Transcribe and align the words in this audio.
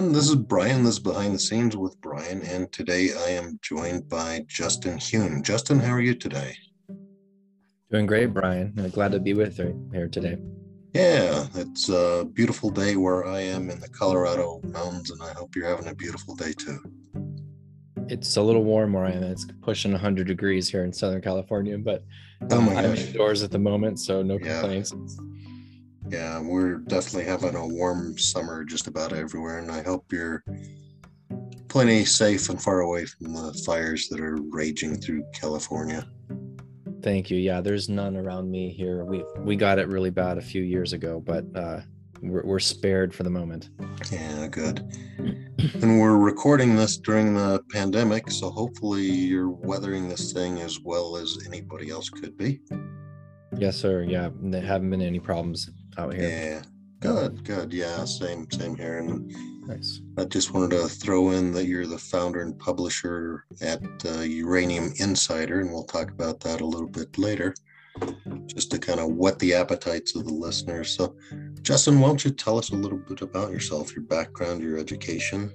Everyone, 0.00 0.16
this 0.18 0.30
is 0.30 0.36
Brian. 0.36 0.82
This 0.82 0.94
is 0.94 0.98
Behind 0.98 1.34
the 1.34 1.38
Scenes 1.38 1.76
with 1.76 2.00
Brian, 2.00 2.40
and 2.40 2.72
today 2.72 3.10
I 3.12 3.32
am 3.32 3.58
joined 3.60 4.08
by 4.08 4.46
Justin 4.48 4.96
Huhn. 4.96 5.42
Justin, 5.42 5.78
how 5.78 5.92
are 5.92 6.00
you 6.00 6.14
today? 6.14 6.56
Doing 7.90 8.06
great, 8.06 8.32
Brian. 8.32 8.72
I'm 8.78 8.88
glad 8.88 9.12
to 9.12 9.20
be 9.20 9.34
with 9.34 9.58
you 9.58 9.90
here 9.92 10.08
today. 10.08 10.38
Yeah, 10.94 11.46
it's 11.54 11.90
a 11.90 12.26
beautiful 12.32 12.70
day 12.70 12.96
where 12.96 13.26
I 13.26 13.40
am 13.40 13.68
in 13.68 13.78
the 13.78 13.90
Colorado 13.90 14.62
mountains, 14.64 15.10
and 15.10 15.22
I 15.22 15.34
hope 15.34 15.54
you're 15.54 15.68
having 15.68 15.88
a 15.88 15.94
beautiful 15.94 16.34
day 16.34 16.54
too. 16.54 16.78
It's 18.08 18.38
a 18.38 18.42
little 18.42 18.64
warm 18.64 18.94
where 18.94 19.04
I 19.04 19.10
am. 19.10 19.24
It's 19.24 19.46
pushing 19.60 19.92
100 19.92 20.26
degrees 20.26 20.70
here 20.70 20.84
in 20.84 20.94
Southern 20.94 21.20
California, 21.20 21.76
but 21.76 22.04
Oh 22.50 22.58
I'm 22.58 22.72
gosh. 22.72 23.04
indoors 23.04 23.42
at 23.42 23.50
the 23.50 23.58
moment, 23.58 24.00
so 24.00 24.22
no 24.22 24.38
complaints. 24.38 24.94
Yeah, 24.96 25.24
we're 26.42 26.78
definitely 26.78 27.24
having 27.24 27.54
a 27.54 27.66
warm 27.66 28.18
summer 28.18 28.64
just 28.64 28.86
about 28.86 29.12
everywhere, 29.12 29.58
and 29.58 29.70
I 29.70 29.82
hope 29.82 30.12
you're 30.12 30.42
plenty 31.68 32.04
safe 32.04 32.48
and 32.48 32.60
far 32.60 32.80
away 32.80 33.06
from 33.06 33.32
the 33.32 33.54
fires 33.64 34.08
that 34.08 34.20
are 34.20 34.36
raging 34.50 35.00
through 35.00 35.24
California. 35.32 36.06
Thank 37.02 37.30
you. 37.30 37.38
Yeah, 37.38 37.60
there's 37.60 37.88
none 37.88 38.16
around 38.16 38.50
me 38.50 38.70
here. 38.70 39.04
We 39.04 39.24
we 39.38 39.56
got 39.56 39.78
it 39.78 39.88
really 39.88 40.10
bad 40.10 40.36
a 40.36 40.42
few 40.42 40.62
years 40.62 40.92
ago, 40.92 41.20
but 41.20 41.44
uh, 41.54 41.80
we're, 42.20 42.44
we're 42.44 42.58
spared 42.58 43.14
for 43.14 43.22
the 43.22 43.30
moment. 43.30 43.70
Yeah, 44.10 44.46
good. 44.48 44.80
And 45.58 46.00
we're 46.00 46.18
recording 46.18 46.76
this 46.76 46.96
during 46.98 47.34
the 47.34 47.60
pandemic, 47.70 48.30
so 48.30 48.50
hopefully 48.50 49.04
you're 49.04 49.48
weathering 49.48 50.08
this 50.08 50.32
thing 50.32 50.60
as 50.60 50.80
well 50.80 51.16
as 51.16 51.38
anybody 51.46 51.90
else 51.90 52.10
could 52.10 52.36
be. 52.36 52.60
Yes, 53.56 53.76
sir. 53.76 54.02
Yeah, 54.02 54.30
there 54.42 54.60
haven't 54.60 54.90
been 54.90 55.02
any 55.02 55.20
problems 55.20 55.70
out 56.00 56.14
here. 56.14 56.28
Yeah, 56.28 56.62
good, 57.00 57.44
good. 57.44 57.72
Yeah, 57.72 58.04
same, 58.04 58.50
same 58.50 58.74
here. 58.76 58.98
And 58.98 59.32
Nice. 59.70 60.00
I 60.18 60.24
just 60.24 60.52
wanted 60.52 60.70
to 60.72 60.88
throw 60.88 61.30
in 61.30 61.52
that 61.52 61.66
you're 61.66 61.86
the 61.86 61.96
founder 61.96 62.42
and 62.42 62.58
publisher 62.58 63.44
at 63.60 63.80
uh, 64.04 64.22
Uranium 64.22 64.92
Insider, 64.96 65.60
and 65.60 65.70
we'll 65.70 65.84
talk 65.84 66.10
about 66.10 66.40
that 66.40 66.60
a 66.60 66.66
little 66.66 66.88
bit 66.88 67.16
later, 67.18 67.54
just 68.46 68.72
to 68.72 68.80
kind 68.80 68.98
of 68.98 69.10
whet 69.10 69.38
the 69.38 69.54
appetites 69.54 70.16
of 70.16 70.24
the 70.24 70.32
listeners. 70.32 70.96
So, 70.96 71.14
Justin, 71.62 72.00
why 72.00 72.08
don't 72.08 72.24
you 72.24 72.32
tell 72.32 72.58
us 72.58 72.70
a 72.70 72.74
little 72.74 72.98
bit 72.98 73.22
about 73.22 73.52
yourself, 73.52 73.94
your 73.94 74.04
background, 74.04 74.60
your 74.60 74.76
education? 74.76 75.52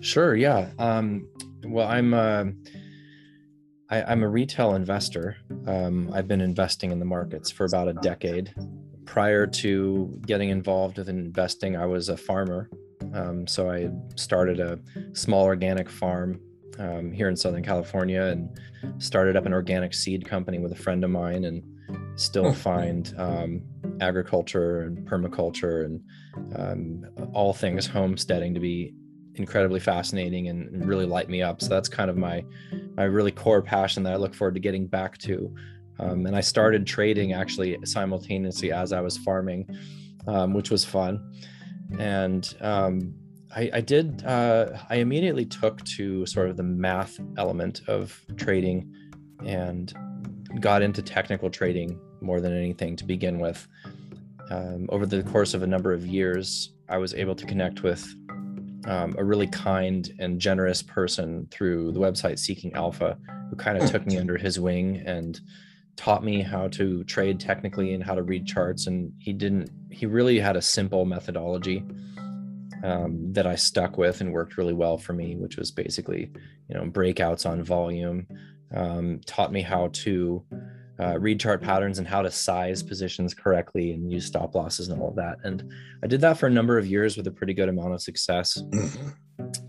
Sure. 0.00 0.34
Yeah. 0.34 0.70
Um, 0.78 1.28
well, 1.66 1.88
I'm 1.88 2.14
uh, 2.14 2.44
I, 3.90 4.02
I'm 4.02 4.22
a 4.22 4.28
retail 4.28 4.74
investor. 4.74 5.36
Um, 5.66 6.10
I've 6.12 6.28
been 6.28 6.40
investing 6.40 6.90
in 6.90 6.98
the 6.98 7.04
markets 7.04 7.50
for 7.50 7.64
about 7.66 7.88
a 7.88 7.94
decade. 7.94 8.54
Prior 9.04 9.46
to 9.46 10.18
getting 10.26 10.48
involved 10.48 10.98
with 10.98 11.08
investing, 11.08 11.76
I 11.76 11.86
was 11.86 12.08
a 12.08 12.16
farmer. 12.16 12.70
Um, 13.12 13.46
so 13.46 13.70
I 13.70 13.90
started 14.16 14.60
a 14.60 14.78
small 15.12 15.44
organic 15.44 15.90
farm 15.90 16.40
um, 16.78 17.12
here 17.12 17.28
in 17.28 17.36
Southern 17.36 17.62
California 17.62 18.22
and 18.22 18.48
started 18.98 19.36
up 19.36 19.46
an 19.46 19.52
organic 19.52 19.94
seed 19.94 20.26
company 20.26 20.58
with 20.58 20.72
a 20.72 20.76
friend 20.76 21.04
of 21.04 21.10
mine 21.10 21.44
and 21.44 21.62
still 22.16 22.46
Oh. 22.46 22.52
find 22.52 23.14
um, 23.18 23.62
agriculture 24.00 24.82
and 24.82 25.06
permaculture 25.06 25.84
and 25.84 26.00
um, 26.56 27.04
all 27.32 27.52
things 27.52 27.86
homesteading 27.86 28.54
to 28.54 28.60
be 28.60 28.94
incredibly 29.36 29.80
fascinating 29.80 30.48
and 30.48 30.86
really 30.86 31.06
light 31.06 31.28
me 31.28 31.42
up. 31.42 31.60
So 31.60 31.68
that's 31.68 31.88
kind 31.88 32.10
of 32.10 32.16
my 32.16 32.44
my 32.96 33.04
really 33.04 33.32
core 33.32 33.62
passion 33.62 34.02
that 34.04 34.12
I 34.12 34.16
look 34.16 34.34
forward 34.34 34.54
to 34.54 34.60
getting 34.60 34.86
back 34.86 35.18
to. 35.18 35.54
Um, 35.98 36.26
and 36.26 36.36
I 36.36 36.40
started 36.40 36.86
trading 36.86 37.32
actually 37.32 37.78
simultaneously 37.84 38.72
as 38.72 38.92
I 38.92 39.00
was 39.00 39.16
farming, 39.18 39.68
um, 40.26 40.52
which 40.52 40.70
was 40.70 40.84
fun. 40.84 41.32
And 41.98 42.52
um, 42.60 43.14
I, 43.54 43.70
I 43.74 43.80
did. 43.80 44.24
Uh, 44.24 44.78
I 44.90 44.96
immediately 44.96 45.44
took 45.44 45.84
to 45.84 46.26
sort 46.26 46.50
of 46.50 46.56
the 46.56 46.62
math 46.62 47.20
element 47.36 47.82
of 47.86 48.20
trading, 48.36 48.92
and 49.44 49.92
got 50.60 50.82
into 50.82 51.02
technical 51.02 51.50
trading 51.50 52.00
more 52.20 52.40
than 52.40 52.56
anything 52.56 52.96
to 52.96 53.04
begin 53.04 53.38
with. 53.38 53.66
Um, 54.50 54.86
over 54.90 55.06
the 55.06 55.22
course 55.22 55.54
of 55.54 55.62
a 55.62 55.66
number 55.66 55.92
of 55.92 56.06
years, 56.06 56.74
I 56.88 56.98
was 56.98 57.14
able 57.14 57.34
to 57.34 57.46
connect 57.46 57.82
with 57.82 58.04
um, 58.86 59.14
a 59.18 59.24
really 59.24 59.46
kind 59.46 60.12
and 60.18 60.40
generous 60.40 60.82
person 60.82 61.48
through 61.50 61.92
the 61.92 62.00
website 62.00 62.38
Seeking 62.38 62.72
Alpha, 62.74 63.18
who 63.50 63.56
kind 63.56 63.78
of 63.78 63.90
took 63.90 64.06
me 64.06 64.18
under 64.18 64.36
his 64.36 64.60
wing 64.60 65.02
and 65.06 65.40
taught 65.96 66.24
me 66.24 66.42
how 66.42 66.68
to 66.68 67.04
trade 67.04 67.40
technically 67.40 67.94
and 67.94 68.02
how 68.02 68.14
to 68.14 68.22
read 68.22 68.46
charts. 68.46 68.86
And 68.86 69.12
he 69.18 69.32
didn't, 69.32 69.70
he 69.90 70.06
really 70.06 70.38
had 70.38 70.56
a 70.56 70.62
simple 70.62 71.04
methodology 71.04 71.84
um, 72.82 73.32
that 73.32 73.46
I 73.46 73.54
stuck 73.54 73.96
with 73.96 74.20
and 74.20 74.32
worked 74.32 74.58
really 74.58 74.74
well 74.74 74.98
for 74.98 75.12
me, 75.12 75.36
which 75.36 75.56
was 75.56 75.70
basically, 75.70 76.30
you 76.68 76.74
know, 76.74 76.84
breakouts 76.84 77.48
on 77.48 77.62
volume, 77.62 78.26
um, 78.74 79.20
taught 79.24 79.52
me 79.52 79.62
how 79.62 79.88
to 79.92 80.44
uh, 81.00 81.18
read 81.18 81.40
chart 81.40 81.60
patterns 81.60 81.98
and 81.98 82.06
how 82.06 82.22
to 82.22 82.30
size 82.30 82.82
positions 82.82 83.34
correctly 83.34 83.92
and 83.92 84.10
use 84.10 84.26
stop 84.26 84.54
losses 84.54 84.88
and 84.88 85.00
all 85.00 85.08
of 85.08 85.16
that. 85.16 85.38
And 85.44 85.70
I 86.02 86.06
did 86.06 86.20
that 86.20 86.38
for 86.38 86.46
a 86.46 86.50
number 86.50 86.78
of 86.78 86.86
years 86.86 87.16
with 87.16 87.26
a 87.26 87.32
pretty 87.32 87.54
good 87.54 87.68
amount 87.68 87.94
of 87.94 88.02
success. 88.02 88.62
Mhm. 88.70 89.14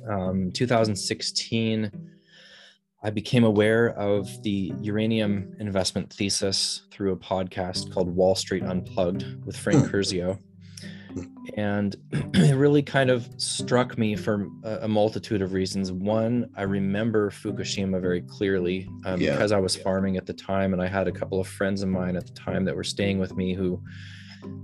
Um, 0.09 0.51
2016, 0.51 1.91
I 3.03 3.09
became 3.09 3.43
aware 3.43 3.89
of 3.99 4.41
the 4.43 4.73
uranium 4.81 5.55
investment 5.59 6.11
thesis 6.11 6.83
through 6.91 7.11
a 7.11 7.17
podcast 7.17 7.91
called 7.91 8.09
Wall 8.09 8.35
Street 8.35 8.63
Unplugged 8.63 9.45
with 9.45 9.55
Frank 9.55 9.85
Curzio. 9.91 10.39
And 11.55 11.95
it 12.11 12.55
really 12.55 12.81
kind 12.83 13.09
of 13.09 13.29
struck 13.37 13.97
me 13.97 14.15
for 14.15 14.47
a 14.63 14.79
a 14.81 14.87
multitude 14.87 15.41
of 15.41 15.53
reasons. 15.53 15.91
One, 15.91 16.49
I 16.55 16.63
remember 16.63 17.29
Fukushima 17.31 17.99
very 18.01 18.21
clearly 18.21 18.89
um, 19.05 19.19
Yeah. 19.21 19.31
because 19.33 19.51
I 19.51 19.59
was 19.59 19.75
farming 19.75 20.17
at 20.17 20.25
the 20.25 20.33
time, 20.33 20.73
and 20.73 20.81
I 20.81 20.87
had 20.87 21.07
a 21.07 21.11
couple 21.11 21.39
of 21.39 21.47
friends 21.47 21.81
of 21.81 21.89
mine 21.89 22.15
at 22.15 22.25
the 22.27 22.33
time 22.33 22.65
that 22.65 22.75
were 22.75 22.83
staying 22.83 23.19
with 23.19 23.35
me 23.35 23.53
who 23.53 23.81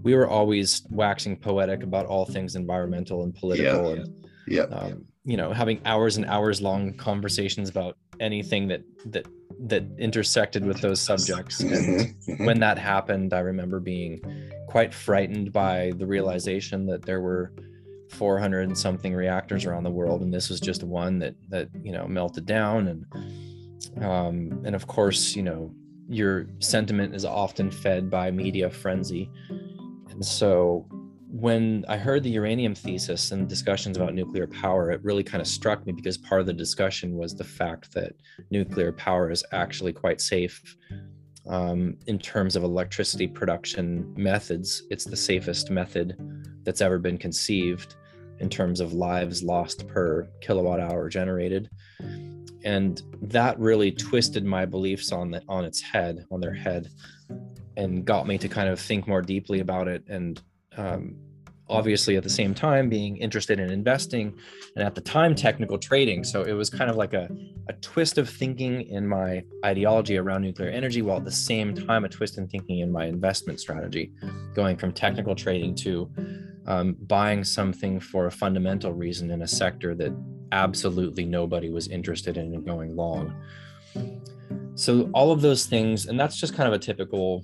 we 0.04 0.14
were 0.14 0.28
always 0.28 0.84
waxing 0.92 1.36
poetic 1.38 1.82
about 1.84 2.06
all 2.06 2.26
things 2.26 2.56
environmental 2.56 3.24
and 3.24 3.34
political 3.34 3.94
and 3.94 4.28
Yeah, 4.48 4.64
um, 4.64 5.06
you 5.24 5.38
know 5.38 5.52
having 5.54 5.80
hours 5.86 6.18
and 6.18 6.26
hours 6.26 6.62
long 6.62 6.94
conversations 6.94 7.70
about 7.70 7.98
anything 8.22 8.68
that 8.70 8.84
that 9.08 9.26
that 9.60 9.84
intersected 9.98 10.66
with 10.66 10.80
those 10.82 11.00
subjects. 11.02 11.60
And 11.60 11.72
Mhm, 11.72 12.16
mhm. 12.28 12.46
when 12.46 12.60
that 12.62 12.78
happened 12.80 13.34
i 13.34 13.40
remember 13.40 13.80
being 13.80 14.22
quite 14.68 14.94
frightened 14.94 15.52
by 15.52 15.92
the 15.98 16.06
realization 16.08 16.86
that 16.88 17.02
there 17.04 17.20
were 17.22 17.52
400 18.10 18.62
and 18.68 18.78
something 18.78 19.14
reactors 19.14 19.66
around 19.66 19.84
the 19.84 19.92
world 19.92 20.22
and 20.22 20.34
this 20.34 20.50
was 20.50 20.60
just 20.60 20.84
one 20.84 21.20
that 21.20 21.36
that 21.50 21.68
you 21.84 21.92
know 21.92 22.08
melted 22.08 22.46
down. 22.46 22.88
And 22.88 23.06
um 24.04 24.62
and 24.66 24.76
of 24.76 24.88
course 24.88 25.36
you 25.36 25.44
know 25.44 25.72
your 26.10 26.48
sentiment 26.60 27.16
is 27.16 27.24
often 27.26 27.72
fed 27.72 28.10
by 28.10 28.32
media 28.32 28.70
frenzy. 28.70 29.30
And 30.10 30.26
so 30.26 30.86
when 31.32 31.86
I 31.88 31.96
heard 31.96 32.24
the 32.24 32.30
uranium 32.30 32.76
thesis 32.76 33.32
and 33.32 33.48
discussions 33.48 33.96
about 33.96 34.14
nuclear 34.14 34.48
power, 34.48 34.92
it 34.92 35.02
really 35.02 35.24
kind 35.24 35.40
of 35.40 35.48
struck 35.48 35.86
me 35.86 35.94
because 35.94 36.18
part 36.18 36.42
of 36.42 36.48
the 36.48 36.54
discussion 36.54 37.16
was 37.16 37.34
the 37.34 37.44
fact 37.44 37.94
that 37.94 38.14
nuclear 38.50 38.92
power 38.92 39.32
is 39.32 39.42
actually 39.54 39.94
quite 39.94 40.20
safe 40.20 40.76
um, 41.48 41.96
in 42.08 42.20
terms 42.20 42.58
of 42.58 42.66
electricity 42.66 43.28
production 43.28 44.14
methods. 44.18 44.84
It's 44.92 45.06
the 45.06 45.16
safest 45.16 45.72
method 45.72 46.18
that's 46.64 46.82
ever 46.82 47.00
been 47.00 47.18
conceived 47.18 47.96
in 48.40 48.50
terms 48.50 48.82
of 48.82 48.92
lives 48.92 49.42
lost 49.42 49.88
per 49.88 50.28
kilowatt 50.42 50.82
hour 50.82 51.08
generated. 51.08 51.70
And 52.66 53.02
that 53.22 53.58
really 53.58 53.92
twisted 53.92 54.44
my 54.44 54.66
beliefs 54.66 55.14
on 55.14 55.32
the, 55.32 55.42
on 55.48 55.64
its 55.64 55.82
head, 55.82 56.26
on 56.30 56.42
their 56.42 56.54
head, 56.54 56.90
and 57.78 58.04
got 58.04 58.28
me 58.28 58.38
to 58.38 58.50
kind 58.50 58.68
of 58.68 58.82
think 58.82 59.08
more 59.08 59.22
deeply 59.22 59.62
about 59.62 59.88
it 59.88 60.04
and 60.10 60.42
um, 60.78 61.16
obviously 61.70 62.18
at 62.18 62.24
the 62.24 62.30
same 62.30 62.54
time 62.54 62.90
being 62.90 63.16
interested 63.18 63.60
in 63.60 63.72
investing 63.72 64.34
and 64.76 64.86
at 64.86 64.94
the 64.94 65.02
time 65.02 65.34
technical 65.34 65.78
trading 65.78 66.24
so 66.24 66.44
it 66.44 66.52
was 66.52 66.70
kind 66.70 66.90
of 66.90 66.98
like 66.98 67.14
a, 67.14 67.30
a 67.70 67.74
twist 67.74 68.18
of 68.18 68.30
thinking 68.30 68.82
in 68.90 69.08
my 69.08 69.42
ideology 69.64 70.18
around 70.18 70.42
nuclear 70.42 70.70
energy 70.70 71.02
while 71.02 71.18
at 71.18 71.24
the 71.24 71.32
same 71.32 71.74
time 71.74 72.04
a 72.04 72.10
twist 72.10 72.38
in 72.38 72.48
thinking 72.48 72.80
in 72.80 72.92
my 72.92 73.06
investment 73.06 73.60
strategy 73.60 74.12
going 74.54 74.76
from 74.76 74.92
technical 74.92 75.34
trading 75.34 75.74
to 75.74 76.12
um, 76.68 76.96
buying 77.08 77.44
something 77.44 78.00
for 78.00 78.28
a 78.28 78.32
fundamental 78.32 78.94
reason 78.94 79.32
in 79.32 79.42
a 79.42 79.48
sector 79.48 79.96
that 79.96 80.14
absolutely 80.52 81.26
nobody 81.26 81.70
was 81.70 81.88
interested 81.88 82.38
in 82.38 82.64
going 82.64 82.96
long. 82.96 83.34
So, 84.76 85.10
all 85.14 85.32
of 85.32 85.42
those 85.42 85.66
things, 85.66 86.06
and 86.06 86.20
that's 86.20 86.38
just 86.38 86.56
kind 86.56 86.68
of 86.68 86.74
a 86.74 86.80
typical 86.80 87.44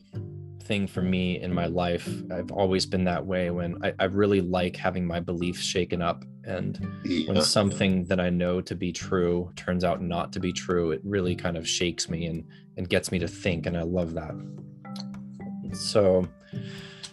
thing 0.68 0.86
for 0.86 1.02
me 1.02 1.42
in 1.42 1.54
my 1.54 1.66
life. 1.66 2.08
I've 2.32 2.52
always 2.52 2.86
been 2.86 3.06
that 3.06 3.26
way 3.26 3.50
when 3.50 3.78
I, 3.84 3.94
I 4.00 4.06
really 4.06 4.42
like 4.42 4.76
having 4.76 5.06
my 5.06 5.20
beliefs 5.20 5.64
shaken 5.64 6.02
up. 6.02 6.26
And 6.44 7.00
yeah. 7.06 7.32
when 7.32 7.42
something 7.42 8.06
that 8.06 8.20
I 8.20 8.30
know 8.30 8.62
to 8.62 8.76
be 8.76 8.92
true 8.92 9.52
turns 9.56 9.84
out 9.84 10.02
not 10.02 10.34
to 10.34 10.40
be 10.40 10.52
true, 10.52 10.92
it 10.92 11.02
really 11.04 11.36
kind 11.36 11.58
of 11.58 11.68
shakes 11.68 12.10
me 12.10 12.26
and, 12.26 12.44
and 12.76 12.88
gets 12.90 13.12
me 13.12 13.20
to 13.20 13.28
think. 13.28 13.66
And 13.66 13.78
I 13.78 13.84
love 13.84 14.14
that. 14.14 14.36
So, 15.74 16.28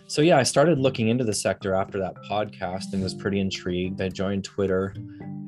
so 0.07 0.21
yeah, 0.21 0.39
I 0.39 0.43
started 0.43 0.79
looking 0.79 1.09
into 1.09 1.25
the 1.25 1.35
sector 1.35 1.75
after 1.75 1.99
that 2.01 2.15
podcast 2.29 2.93
and 2.93 3.03
was 3.03 3.15
pretty 3.15 3.41
intrigued. 3.41 4.01
I 4.01 4.09
joined 4.09 4.45
Twitter 4.45 4.95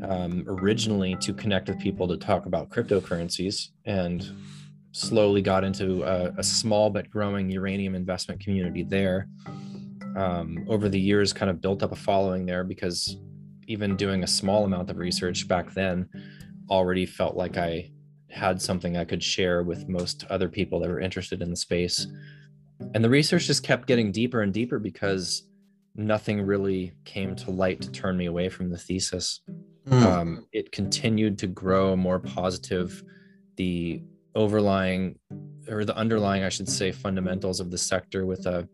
um, 0.08 0.44
originally 0.46 1.16
to 1.20 1.34
connect 1.34 1.68
with 1.68 1.78
people 1.78 2.06
to 2.08 2.16
talk 2.16 2.46
about 2.46 2.70
cryptocurrencies 2.70 3.68
and 3.84 4.30
slowly 4.96 5.42
got 5.42 5.62
into 5.62 6.02
a, 6.04 6.32
a 6.38 6.42
small 6.42 6.88
but 6.88 7.10
growing 7.10 7.50
uranium 7.50 7.94
investment 7.94 8.40
community 8.40 8.82
there. 8.82 9.28
Um, 10.16 10.64
over 10.68 10.88
the 10.88 10.98
years, 10.98 11.34
kind 11.34 11.50
of 11.50 11.60
built 11.60 11.82
up 11.82 11.92
a 11.92 11.96
following 11.96 12.46
there 12.46 12.64
because 12.64 13.18
even 13.66 13.94
doing 13.96 14.22
a 14.22 14.26
small 14.26 14.64
amount 14.64 14.88
of 14.88 14.96
research 14.96 15.46
back 15.46 15.74
then 15.74 16.08
already 16.70 17.04
felt 17.04 17.36
like 17.36 17.58
I 17.58 17.90
had 18.30 18.62
something 18.62 18.96
I 18.96 19.04
could 19.04 19.22
share 19.22 19.62
with 19.62 19.86
most 19.86 20.24
other 20.30 20.48
people 20.48 20.80
that 20.80 20.88
were 20.88 21.00
interested 21.00 21.42
in 21.42 21.50
the 21.50 21.56
space. 21.56 22.06
And 22.94 23.04
the 23.04 23.10
research 23.10 23.46
just 23.46 23.62
kept 23.62 23.86
getting 23.86 24.10
deeper 24.10 24.40
and 24.40 24.52
deeper 24.52 24.78
because 24.78 25.46
nothing 25.94 26.40
really 26.40 26.94
came 27.04 27.36
to 27.36 27.50
light 27.50 27.82
to 27.82 27.92
turn 27.92 28.16
me 28.16 28.26
away 28.26 28.48
from 28.48 28.70
the 28.70 28.78
thesis. 28.78 29.42
Mm. 29.88 30.02
Um, 30.02 30.46
it 30.52 30.72
continued 30.72 31.38
to 31.40 31.46
grow 31.46 31.96
more 31.96 32.18
positive. 32.18 33.04
The 33.56 34.02
overlying 34.36 35.18
or 35.68 35.84
the 35.84 35.96
underlying, 35.96 36.44
I 36.44 36.48
should 36.48 36.68
say, 36.68 36.92
fundamentals 36.92 37.58
of 37.58 37.70
the 37.72 37.78
sector 37.78 38.24
with 38.24 38.46
a 38.46 38.68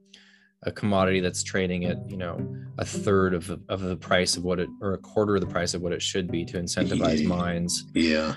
a 0.64 0.70
commodity 0.70 1.18
that's 1.18 1.42
trading 1.42 1.86
at 1.86 1.98
you 2.08 2.16
know 2.16 2.38
a 2.78 2.84
third 2.84 3.34
of 3.34 3.46
the, 3.46 3.60
of 3.68 3.80
the 3.80 3.96
price 3.96 4.36
of 4.36 4.44
what 4.44 4.60
it 4.60 4.68
or 4.80 4.94
a 4.94 4.98
quarter 4.98 5.34
of 5.34 5.40
the 5.40 5.46
price 5.46 5.74
of 5.74 5.82
what 5.82 5.92
it 5.92 6.02
should 6.02 6.30
be 6.30 6.44
to 6.44 6.58
incentivize 6.58 7.24
mines. 7.24 7.86
Yeah, 7.94 8.34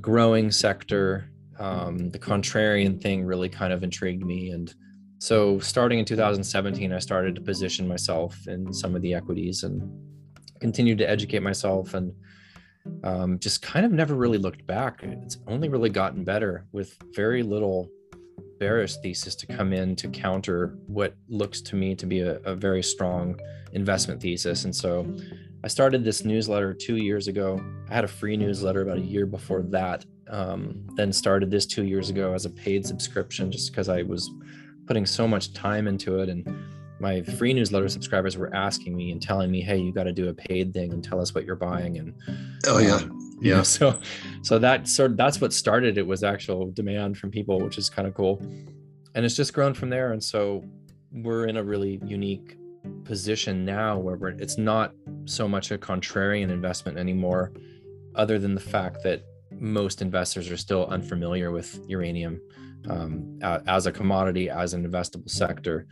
growing 0.00 0.50
sector. 0.50 1.28
Um, 1.58 2.10
the 2.10 2.18
contrarian 2.18 3.00
thing 3.00 3.24
really 3.24 3.48
kind 3.48 3.72
of 3.72 3.84
intrigued 3.84 4.24
me, 4.24 4.50
and 4.50 4.74
so 5.18 5.60
starting 5.60 6.00
in 6.00 6.04
2017, 6.04 6.92
I 6.92 6.98
started 6.98 7.36
to 7.36 7.40
position 7.40 7.86
myself 7.86 8.36
in 8.48 8.72
some 8.72 8.96
of 8.96 9.02
the 9.02 9.14
equities 9.14 9.62
and 9.62 9.80
continued 10.60 10.98
to 10.98 11.08
educate 11.08 11.40
myself 11.40 11.94
and 11.94 12.12
um, 13.04 13.38
just 13.38 13.62
kind 13.62 13.84
of 13.86 13.92
never 13.92 14.14
really 14.14 14.38
looked 14.38 14.66
back. 14.66 15.02
It's 15.02 15.38
only 15.46 15.68
really 15.68 15.90
gotten 15.90 16.24
better 16.24 16.66
with 16.72 16.96
very 17.14 17.42
little 17.42 17.88
bearish 18.58 18.96
thesis 18.96 19.34
to 19.34 19.46
come 19.46 19.72
in 19.72 19.96
to 19.96 20.08
counter 20.08 20.78
what 20.86 21.16
looks 21.28 21.60
to 21.62 21.76
me 21.76 21.94
to 21.96 22.06
be 22.06 22.20
a, 22.20 22.38
a 22.40 22.54
very 22.54 22.82
strong 22.82 23.38
investment 23.72 24.20
thesis. 24.20 24.64
And 24.64 24.74
so 24.74 25.06
I 25.64 25.68
started 25.68 26.04
this 26.04 26.24
newsletter 26.24 26.74
two 26.74 26.96
years 26.96 27.28
ago. 27.28 27.60
I 27.90 27.94
had 27.94 28.04
a 28.04 28.08
free 28.08 28.36
newsletter 28.36 28.82
about 28.82 28.98
a 28.98 29.02
year 29.02 29.26
before 29.26 29.62
that. 29.62 30.04
Um, 30.30 30.86
then 30.96 31.12
started 31.12 31.50
this 31.50 31.66
two 31.66 31.84
years 31.84 32.08
ago 32.08 32.34
as 32.34 32.46
a 32.46 32.50
paid 32.50 32.86
subscription 32.86 33.50
just 33.50 33.70
because 33.70 33.88
I 33.88 34.02
was 34.02 34.30
putting 34.86 35.06
so 35.06 35.28
much 35.28 35.52
time 35.52 35.86
into 35.86 36.20
it 36.20 36.28
and 36.28 36.46
my 37.02 37.20
free 37.20 37.52
newsletter 37.52 37.88
subscribers 37.88 38.38
were 38.38 38.54
asking 38.54 38.96
me 38.96 39.10
and 39.10 39.20
telling 39.20 39.50
me, 39.50 39.60
"Hey, 39.60 39.76
you 39.76 39.92
got 39.92 40.04
to 40.04 40.12
do 40.12 40.28
a 40.28 40.32
paid 40.32 40.72
thing 40.72 40.92
and 40.92 41.02
tell 41.02 41.20
us 41.20 41.34
what 41.34 41.44
you're 41.44 41.56
buying." 41.56 41.98
And 41.98 42.14
oh 42.68 42.78
yeah, 42.78 42.94
um, 42.94 43.38
yeah. 43.42 43.56
know, 43.56 43.62
so 43.64 43.98
so 44.42 44.58
that 44.60 44.86
sort 44.86 45.16
that's 45.16 45.40
what 45.40 45.52
started 45.52 45.98
it 45.98 46.06
was 46.06 46.22
actual 46.22 46.70
demand 46.70 47.18
from 47.18 47.32
people, 47.32 47.60
which 47.60 47.76
is 47.76 47.90
kind 47.90 48.06
of 48.06 48.14
cool, 48.14 48.40
and 49.16 49.24
it's 49.26 49.34
just 49.34 49.52
grown 49.52 49.74
from 49.74 49.90
there. 49.90 50.12
And 50.12 50.22
so 50.22 50.64
we're 51.10 51.46
in 51.46 51.56
a 51.56 51.64
really 51.64 52.00
unique 52.06 52.56
position 53.04 53.64
now 53.64 53.98
where 53.98 54.16
we're 54.16 54.28
it's 54.28 54.56
not 54.56 54.94
so 55.24 55.48
much 55.48 55.72
a 55.72 55.78
contrarian 55.78 56.50
investment 56.50 56.98
anymore, 56.98 57.52
other 58.14 58.38
than 58.38 58.54
the 58.54 58.60
fact 58.60 59.02
that 59.02 59.24
most 59.50 60.02
investors 60.02 60.50
are 60.52 60.56
still 60.56 60.86
unfamiliar 60.86 61.50
with 61.50 61.80
uranium 61.88 62.40
um, 62.88 63.38
as 63.42 63.86
a 63.86 63.92
commodity, 63.92 64.50
as 64.50 64.74
an 64.74 64.88
investable 64.88 65.30
sector. 65.30 65.86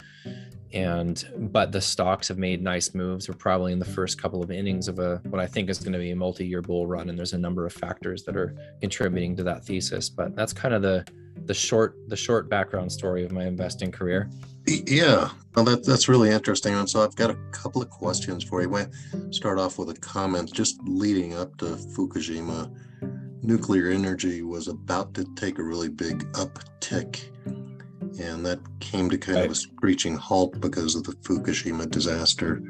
And 0.73 1.25
but 1.37 1.73
the 1.73 1.81
stocks 1.81 2.29
have 2.29 2.39
made 2.39 2.63
nice 2.63 2.95
moves. 2.95 3.29
We're 3.29 3.35
probably 3.35 3.73
in 3.73 3.81
the 3.81 3.85
first 3.85 4.23
couple 4.23 4.43
of 4.43 4.53
innings 4.53 4.87
of 4.87 5.01
a 5.01 5.21
what 5.29 5.41
i 5.41 5.47
think 5.47 5.69
is 5.69 5.81
going 5.81 5.93
to 5.93 5.99
be 5.99 6.13
a 6.13 6.17
multi-year 6.17 6.63
bull 6.63 6.87
run 6.87 7.09
and 7.09 7.19
there's 7.19 7.33
a 7.33 7.39
number 7.39 7.67
of 7.67 7.73
factors 7.73 8.23
that 8.23 8.37
are 8.37 8.55
contributing 8.81 9.35
to 9.37 9.43
that 9.45 9.65
thesis. 9.65 10.09
But 10.09 10.37
that's 10.37 10.53
kind 10.53 10.73
of 10.73 10.83
the 10.83 11.05
the 11.47 11.55
short 11.55 11.97
the 12.09 12.17
short 12.17 12.49
background 12.49 12.93
story 12.93 13.25
of 13.25 13.33
my 13.33 13.47
investing 13.47 13.91
career. 13.91 14.31
Yeah 14.67 15.31
well 15.57 15.65
that, 15.65 15.85
that's 15.85 16.09
really 16.09 16.31
interesting. 16.31 16.75
And 16.75 16.89
so 16.89 17.03
i've 17.03 17.17
got 17.17 17.31
a 17.31 17.39
couple 17.51 17.83
of 17.83 17.91
questions 17.91 18.45
for 18.45 18.63
you. 18.63 18.69
We 18.69 18.83
start 19.31 19.59
off 19.59 19.77
with 19.77 19.91
a 19.91 19.95
comment 19.95 20.53
just 20.53 20.79
leading 20.85 21.35
up 21.35 21.57
to 21.59 21.65
fukushima 21.65 22.71
nuclear 23.43 23.91
energy 23.91 24.43
was 24.43 24.69
about 24.69 25.15
to 25.15 25.25
take 25.35 25.59
a 25.59 25.63
really 25.63 25.89
big 25.89 26.31
uptick 26.33 27.31
and 28.21 28.45
that 28.45 28.61
came 28.81 29.09
to 29.11 29.19
kind 29.19 29.37
right. 29.37 29.45
of 29.47 29.53
a 29.53 29.55
screeching 29.55 30.17
halt 30.17 30.61
because 30.61 30.95
of 30.95 31.05
the 31.05 31.13
Fukushima 31.13 31.91
disaster. 31.91 32.61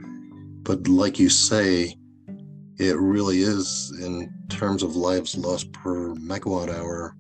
But 0.62 0.86
like 0.86 1.18
you 1.18 1.28
say, 1.28 1.96
it 2.78 2.96
really 2.98 3.40
is, 3.40 3.92
in 4.00 4.32
terms 4.48 4.82
of 4.82 4.96
lives 4.96 5.36
lost 5.36 5.72
per 5.72 6.14
megawatt 6.14 6.72
hour, 6.72 7.16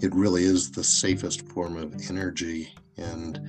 it 0.00 0.14
really 0.14 0.44
is 0.44 0.70
the 0.70 0.84
safest 0.84 1.48
form 1.48 1.76
of 1.76 1.94
energy. 2.08 2.72
And, 2.96 3.40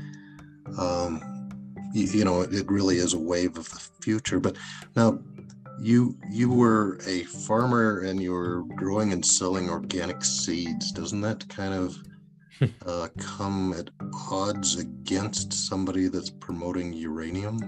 um, 0.77 1.49
you, 1.93 2.05
you 2.05 2.25
know, 2.25 2.41
it 2.41 2.69
really 2.69 2.97
is 2.97 3.13
a 3.13 3.19
wave 3.19 3.57
of 3.57 3.69
the 3.69 3.81
future. 4.01 4.39
But 4.39 4.57
now, 4.95 5.19
you 5.79 6.17
you 6.29 6.49
were 6.49 6.99
a 7.05 7.23
farmer 7.23 8.01
and 8.01 8.21
you 8.21 8.31
were 8.31 8.63
growing 8.75 9.13
and 9.13 9.25
selling 9.25 9.69
organic 9.69 10.23
seeds. 10.23 10.91
Doesn't 10.91 11.21
that 11.21 11.47
kind 11.49 11.73
of 11.73 11.97
uh, 12.85 13.07
come 13.17 13.73
at 13.73 13.89
odds 14.29 14.77
against 14.77 15.53
somebody 15.53 16.07
that's 16.07 16.29
promoting 16.29 16.93
uranium? 16.93 17.59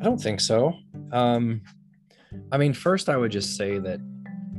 I 0.00 0.04
don't 0.04 0.20
think 0.20 0.40
so. 0.40 0.74
Um, 1.12 1.62
I 2.52 2.58
mean, 2.58 2.74
first, 2.74 3.08
I 3.08 3.16
would 3.16 3.32
just 3.32 3.56
say 3.56 3.78
that 3.78 4.00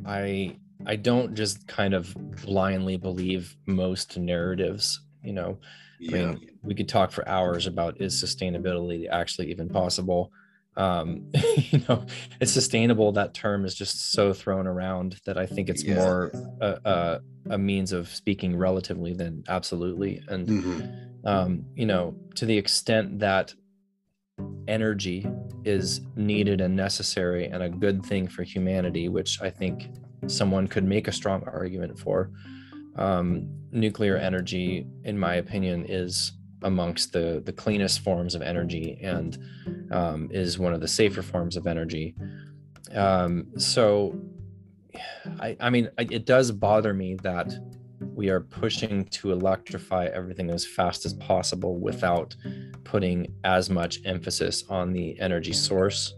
I 0.05 0.57
I 0.85 0.95
don't 0.95 1.35
just 1.35 1.67
kind 1.67 1.93
of 1.93 2.15
blindly 2.43 2.97
believe 2.97 3.55
most 3.65 4.17
narratives. 4.17 5.01
You 5.23 5.33
know, 5.33 5.57
yeah. 5.99 6.17
I 6.17 6.25
mean, 6.25 6.49
we 6.63 6.73
could 6.75 6.89
talk 6.89 7.11
for 7.11 7.27
hours 7.27 7.67
about 7.67 8.01
is 8.01 8.21
sustainability 8.21 9.07
actually 9.09 9.51
even 9.51 9.69
possible 9.69 10.31
um, 10.77 11.29
you 11.55 11.81
know, 11.87 12.05
it's 12.39 12.51
sustainable. 12.51 13.11
That 13.11 13.33
term 13.33 13.65
is 13.65 13.75
just 13.75 14.11
so 14.11 14.33
thrown 14.33 14.67
around 14.67 15.19
that 15.25 15.37
I 15.37 15.45
think 15.45 15.69
it's 15.69 15.83
yeah. 15.83 15.95
more 15.95 16.31
a, 16.61 16.79
a, 16.85 17.19
a, 17.51 17.57
means 17.57 17.91
of 17.91 18.09
speaking 18.09 18.55
relatively 18.55 19.13
than 19.13 19.43
absolutely. 19.47 20.21
And, 20.27 20.47
mm-hmm. 20.47 21.27
um, 21.27 21.65
you 21.75 21.85
know, 21.85 22.15
to 22.35 22.45
the 22.45 22.57
extent 22.57 23.19
that 23.19 23.53
energy 24.67 25.25
is 25.63 26.01
needed 26.15 26.59
and 26.59 26.75
necessary 26.75 27.47
and 27.47 27.63
a 27.63 27.69
good 27.69 28.05
thing 28.05 28.27
for 28.27 28.43
humanity, 28.43 29.07
which 29.07 29.41
I 29.41 29.49
think 29.49 29.89
someone 30.27 30.67
could 30.67 30.83
make 30.83 31.07
a 31.07 31.11
strong 31.11 31.43
argument 31.45 31.97
for, 31.97 32.31
um, 32.97 33.49
nuclear 33.71 34.17
energy, 34.17 34.87
in 35.03 35.17
my 35.17 35.35
opinion, 35.35 35.85
is 35.87 36.33
amongst 36.61 37.13
the 37.13 37.41
the 37.45 37.53
cleanest 37.53 37.99
forms 37.99 38.35
of 38.35 38.41
energy 38.41 38.99
and 39.01 39.37
um, 39.91 40.29
is 40.31 40.57
one 40.57 40.73
of 40.73 40.81
the 40.81 40.87
safer 40.87 41.21
forms 41.21 41.55
of 41.55 41.67
energy. 41.67 42.15
Um, 42.93 43.47
so, 43.57 44.19
I, 45.39 45.57
I 45.59 45.69
mean, 45.69 45.89
it 45.97 46.25
does 46.25 46.51
bother 46.51 46.93
me 46.93 47.15
that 47.23 47.53
we 48.13 48.29
are 48.29 48.41
pushing 48.41 49.05
to 49.05 49.31
electrify 49.31 50.05
everything 50.05 50.49
as 50.49 50.65
fast 50.65 51.05
as 51.05 51.13
possible 51.13 51.77
without 51.77 52.35
putting 52.83 53.33
as 53.43 53.69
much 53.69 53.99
emphasis 54.05 54.63
on 54.69 54.93
the 54.93 55.19
energy 55.19 55.53
source 55.53 56.13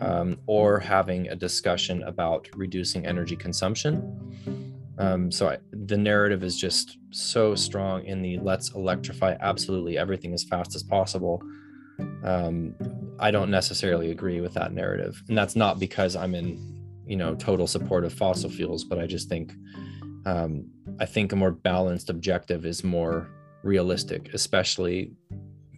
um, 0.00 0.38
or 0.46 0.78
having 0.78 1.28
a 1.28 1.34
discussion 1.34 2.02
about 2.04 2.48
reducing 2.54 3.06
energy 3.06 3.36
consumption. 3.36 4.67
Um, 4.98 5.30
so 5.30 5.48
I, 5.48 5.58
the 5.70 5.96
narrative 5.96 6.42
is 6.42 6.58
just 6.58 6.98
so 7.10 7.54
strong 7.54 8.04
in 8.04 8.20
the 8.20 8.38
let's 8.38 8.74
electrify 8.74 9.36
absolutely 9.40 9.96
everything 9.96 10.34
as 10.34 10.44
fast 10.44 10.74
as 10.74 10.82
possible. 10.82 11.42
Um, 12.24 12.74
I 13.18 13.30
don't 13.30 13.50
necessarily 13.50 14.10
agree 14.10 14.40
with 14.40 14.54
that 14.54 14.72
narrative, 14.72 15.22
and 15.28 15.38
that's 15.38 15.56
not 15.56 15.78
because 15.78 16.16
I'm 16.16 16.34
in, 16.34 16.58
you 17.06 17.16
know, 17.16 17.34
total 17.36 17.66
support 17.66 18.04
of 18.04 18.12
fossil 18.12 18.50
fuels, 18.50 18.84
but 18.84 18.98
I 18.98 19.06
just 19.06 19.28
think, 19.28 19.54
um, 20.26 20.68
I 21.00 21.06
think 21.06 21.32
a 21.32 21.36
more 21.36 21.52
balanced 21.52 22.10
objective 22.10 22.66
is 22.66 22.82
more 22.82 23.28
realistic, 23.62 24.34
especially 24.34 25.12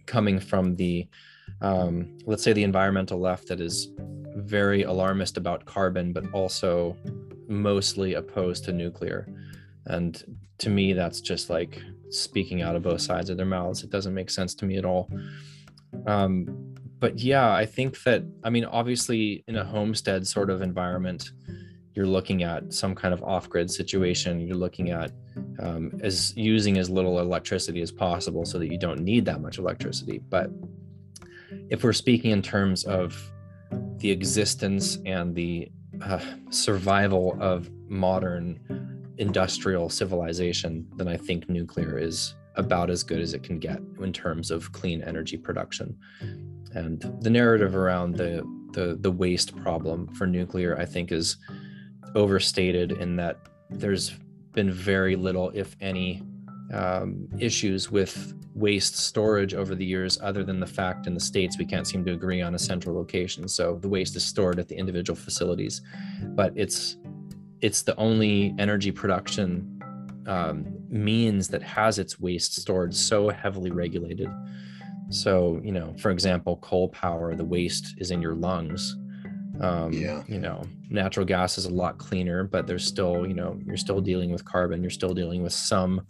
coming 0.07 0.39
from 0.39 0.75
the 0.75 1.07
um, 1.61 2.17
let's 2.25 2.43
say 2.43 2.53
the 2.53 2.63
environmental 2.63 3.19
left 3.19 3.47
that 3.49 3.61
is 3.61 3.89
very 4.35 4.83
alarmist 4.83 5.37
about 5.37 5.65
carbon, 5.65 6.13
but 6.13 6.25
also 6.33 6.95
mostly 7.47 8.15
opposed 8.15 8.63
to 8.65 8.71
nuclear. 8.71 9.27
And 9.85 10.37
to 10.59 10.69
me, 10.69 10.93
that's 10.93 11.21
just 11.21 11.49
like 11.49 11.81
speaking 12.09 12.61
out 12.61 12.75
of 12.75 12.83
both 12.83 13.01
sides 13.01 13.29
of 13.29 13.37
their 13.37 13.45
mouths. 13.45 13.83
It 13.83 13.89
doesn't 13.89 14.13
make 14.13 14.29
sense 14.29 14.53
to 14.55 14.65
me 14.65 14.77
at 14.77 14.85
all. 14.85 15.09
Um, 16.05 16.75
but 16.99 17.19
yeah, 17.19 17.51
I 17.51 17.65
think 17.65 18.01
that, 18.03 18.23
I 18.43 18.49
mean, 18.49 18.65
obviously, 18.65 19.43
in 19.47 19.55
a 19.55 19.65
homestead 19.65 20.27
sort 20.27 20.49
of 20.49 20.61
environment, 20.61 21.31
you're 21.93 22.07
looking 22.07 22.43
at 22.43 22.73
some 22.73 22.95
kind 22.95 23.13
of 23.13 23.21
off-grid 23.23 23.69
situation 23.69 24.39
you're 24.39 24.55
looking 24.55 24.91
at 24.91 25.11
um, 25.59 25.91
as 26.01 26.35
using 26.37 26.77
as 26.77 26.89
little 26.89 27.19
electricity 27.19 27.81
as 27.81 27.91
possible 27.91 28.45
so 28.45 28.57
that 28.57 28.71
you 28.71 28.77
don't 28.77 29.01
need 29.01 29.25
that 29.25 29.41
much 29.41 29.57
electricity 29.57 30.21
but 30.29 30.49
if 31.69 31.83
we're 31.83 31.93
speaking 31.93 32.31
in 32.31 32.41
terms 32.41 32.85
of 32.85 33.31
the 34.01 34.11
existence 34.11 34.97
and 35.05 35.35
the 35.35 35.71
uh, 36.03 36.19
survival 36.49 37.37
of 37.39 37.69
modern 37.87 38.59
industrial 39.17 39.89
civilization 39.89 40.87
then 40.95 41.07
i 41.07 41.17
think 41.17 41.47
nuclear 41.49 41.97
is 41.97 42.35
about 42.55 42.89
as 42.89 43.03
good 43.03 43.19
as 43.19 43.33
it 43.33 43.43
can 43.43 43.59
get 43.59 43.79
in 44.01 44.11
terms 44.11 44.51
of 44.51 44.71
clean 44.73 45.01
energy 45.03 45.37
production. 45.37 45.97
And 46.73 47.01
the 47.21 47.29
narrative 47.29 47.75
around 47.75 48.15
the 48.15 48.43
the, 48.73 48.97
the 48.99 49.11
waste 49.11 49.55
problem 49.57 50.07
for 50.15 50.25
nuclear 50.25 50.77
i 50.77 50.85
think 50.85 51.11
is 51.11 51.37
overstated 52.15 52.93
in 52.93 53.17
that 53.17 53.37
there's 53.69 54.11
been 54.53 54.71
very 54.71 55.15
little, 55.15 55.49
if 55.53 55.75
any, 55.81 56.23
um, 56.73 57.27
issues 57.39 57.91
with 57.91 58.33
waste 58.53 58.97
storage 58.97 59.53
over 59.53 59.75
the 59.75 59.85
years, 59.85 60.19
other 60.21 60.43
than 60.43 60.59
the 60.59 60.67
fact 60.67 61.07
in 61.07 61.13
the 61.13 61.19
states 61.19 61.57
we 61.57 61.65
can't 61.65 61.87
seem 61.87 62.03
to 62.05 62.13
agree 62.13 62.41
on 62.41 62.55
a 62.55 62.59
central 62.59 62.95
location. 62.95 63.47
So 63.47 63.77
the 63.81 63.89
waste 63.89 64.15
is 64.15 64.25
stored 64.25 64.59
at 64.59 64.67
the 64.67 64.75
individual 64.75 65.17
facilities, 65.17 65.81
but 66.35 66.53
it's 66.55 66.97
it's 67.61 67.83
the 67.83 67.95
only 67.97 68.55
energy 68.57 68.91
production 68.91 69.79
um, 70.27 70.65
means 70.89 71.47
that 71.49 71.61
has 71.61 71.99
its 71.99 72.19
waste 72.19 72.55
stored 72.55 72.93
so 72.93 73.29
heavily 73.29 73.71
regulated. 73.71 74.29
So 75.09 75.59
you 75.63 75.71
know, 75.71 75.93
for 75.99 76.11
example, 76.11 76.57
coal 76.57 76.89
power, 76.89 77.35
the 77.35 77.45
waste 77.45 77.95
is 77.97 78.11
in 78.11 78.21
your 78.21 78.35
lungs 78.35 78.95
um, 79.61 79.93
yeah. 79.93 80.23
You 80.27 80.39
know, 80.39 80.63
natural 80.89 81.25
gas 81.25 81.57
is 81.57 81.65
a 81.65 81.69
lot 81.69 81.97
cleaner, 81.99 82.43
but 82.43 82.65
there's 82.65 82.85
still, 82.85 83.27
you 83.27 83.33
know, 83.33 83.59
you're 83.65 83.77
still 83.77 84.01
dealing 84.01 84.31
with 84.31 84.43
carbon. 84.43 84.81
You're 84.81 84.89
still 84.89 85.13
dealing 85.13 85.43
with 85.43 85.53
some 85.53 86.01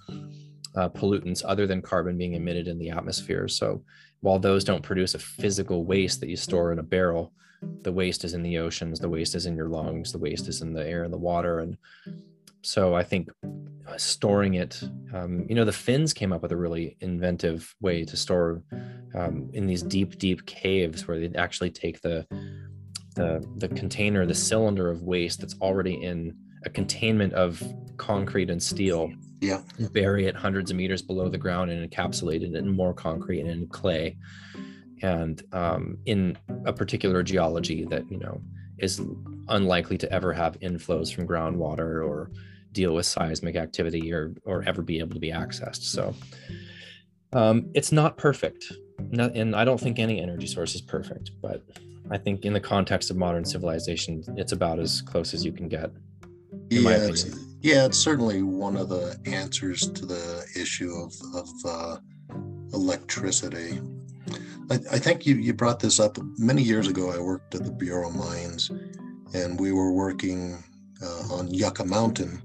uh, 0.75 0.89
pollutants 0.89 1.43
other 1.45 1.67
than 1.67 1.81
carbon 1.81 2.17
being 2.17 2.33
emitted 2.33 2.67
in 2.67 2.77
the 2.77 2.89
atmosphere. 2.89 3.47
So 3.47 3.83
while 4.21 4.39
those 4.39 4.63
don't 4.63 4.83
produce 4.83 5.15
a 5.15 5.19
physical 5.19 5.85
waste 5.85 6.19
that 6.19 6.29
you 6.29 6.37
store 6.37 6.71
in 6.71 6.79
a 6.79 6.83
barrel, 6.83 7.33
the 7.81 7.91
waste 7.91 8.23
is 8.23 8.33
in 8.33 8.43
the 8.43 8.57
oceans, 8.57 8.99
the 8.99 9.09
waste 9.09 9.35
is 9.35 9.45
in 9.45 9.55
your 9.55 9.69
lungs, 9.69 10.11
the 10.11 10.17
waste 10.19 10.47
is 10.47 10.61
in 10.61 10.73
the 10.73 10.85
air 10.85 11.03
and 11.03 11.13
the 11.13 11.17
water. 11.17 11.59
And 11.59 11.77
so 12.61 12.95
I 12.95 13.03
think 13.03 13.29
uh, 13.43 13.97
storing 13.97 14.55
it, 14.55 14.81
um, 15.13 15.45
you 15.47 15.55
know, 15.55 15.65
the 15.65 15.71
Finns 15.71 16.13
came 16.13 16.33
up 16.33 16.41
with 16.41 16.51
a 16.51 16.57
really 16.57 16.97
inventive 17.01 17.75
way 17.81 18.03
to 18.05 18.17
store 18.17 18.63
um, 19.13 19.49
in 19.53 19.67
these 19.67 19.83
deep, 19.83 20.17
deep 20.17 20.45
caves 20.45 21.07
where 21.07 21.19
they 21.19 21.37
actually 21.37 21.71
take 21.71 22.01
the 22.01 22.25
the 23.15 23.45
the 23.57 23.67
container, 23.67 24.25
the 24.25 24.33
cylinder 24.33 24.89
of 24.89 25.01
waste 25.01 25.41
that's 25.41 25.55
already 25.61 26.01
in 26.01 26.33
a 26.63 26.69
containment 26.69 27.33
of 27.33 27.61
concrete 27.97 28.49
and 28.49 28.61
steel. 28.61 29.11
Yeah. 29.41 29.61
Bury 29.91 30.27
it 30.27 30.35
hundreds 30.35 30.69
of 30.69 30.77
meters 30.77 31.01
below 31.01 31.27
the 31.27 31.37
ground 31.37 31.71
and 31.71 31.89
encapsulate 31.89 32.43
it 32.43 32.55
in 32.55 32.67
more 32.69 32.93
concrete 32.93 33.41
and 33.41 33.49
in 33.49 33.67
clay. 33.67 34.17
And 35.01 35.41
um, 35.51 35.97
in 36.05 36.37
a 36.65 36.73
particular 36.73 37.23
geology 37.23 37.85
that, 37.85 38.09
you 38.11 38.19
know, 38.19 38.39
is 38.77 39.01
unlikely 39.49 39.97
to 39.99 40.11
ever 40.11 40.31
have 40.33 40.59
inflows 40.59 41.13
from 41.13 41.27
groundwater 41.27 42.07
or 42.07 42.31
deal 42.71 42.93
with 42.93 43.05
seismic 43.05 43.55
activity 43.55 44.13
or 44.13 44.33
or 44.45 44.63
ever 44.63 44.81
be 44.81 44.99
able 44.99 45.13
to 45.13 45.19
be 45.19 45.31
accessed. 45.31 45.83
So 45.83 46.13
um, 47.33 47.69
it's 47.73 47.91
not 47.91 48.17
perfect. 48.17 48.71
Not, 49.09 49.35
and 49.35 49.55
I 49.55 49.65
don't 49.65 49.79
think 49.79 49.99
any 49.99 50.21
energy 50.21 50.47
source 50.47 50.75
is 50.75 50.81
perfect, 50.81 51.31
but 51.41 51.63
I 52.11 52.17
think 52.17 52.45
in 52.45 52.53
the 52.53 52.59
context 52.59 53.09
of 53.09 53.17
modern 53.17 53.45
civilization, 53.45 54.23
it's 54.37 54.51
about 54.51 54.79
as 54.79 55.01
close 55.01 55.33
as 55.33 55.43
you 55.43 55.51
can 55.51 55.67
get. 55.67 55.91
Yeah, 56.71 57.07
it's, 57.09 57.25
yeah, 57.61 57.85
it's 57.85 57.97
certainly 57.97 58.43
one 58.43 58.77
of 58.77 58.87
the 58.87 59.19
answers 59.25 59.89
to 59.91 60.05
the 60.05 60.45
issue 60.55 60.93
of, 60.93 61.13
of 61.35 61.49
uh, 61.65 61.97
electricity. 62.73 63.81
I, 64.69 64.75
I, 64.75 64.99
think 64.99 65.25
you, 65.25 65.35
you 65.35 65.53
brought 65.53 65.81
this 65.81 65.99
up 65.99 66.17
many 66.37 66.61
years 66.61 66.87
ago. 66.87 67.11
I 67.11 67.19
worked 67.19 67.55
at 67.55 67.65
the 67.65 67.71
Bureau 67.71 68.07
of 68.07 68.15
Mines 68.15 68.71
and 69.33 69.59
we 69.59 69.73
were 69.73 69.91
working 69.91 70.63
uh, 71.03 71.33
on 71.33 71.53
Yucca 71.53 71.83
Mountain. 71.83 72.41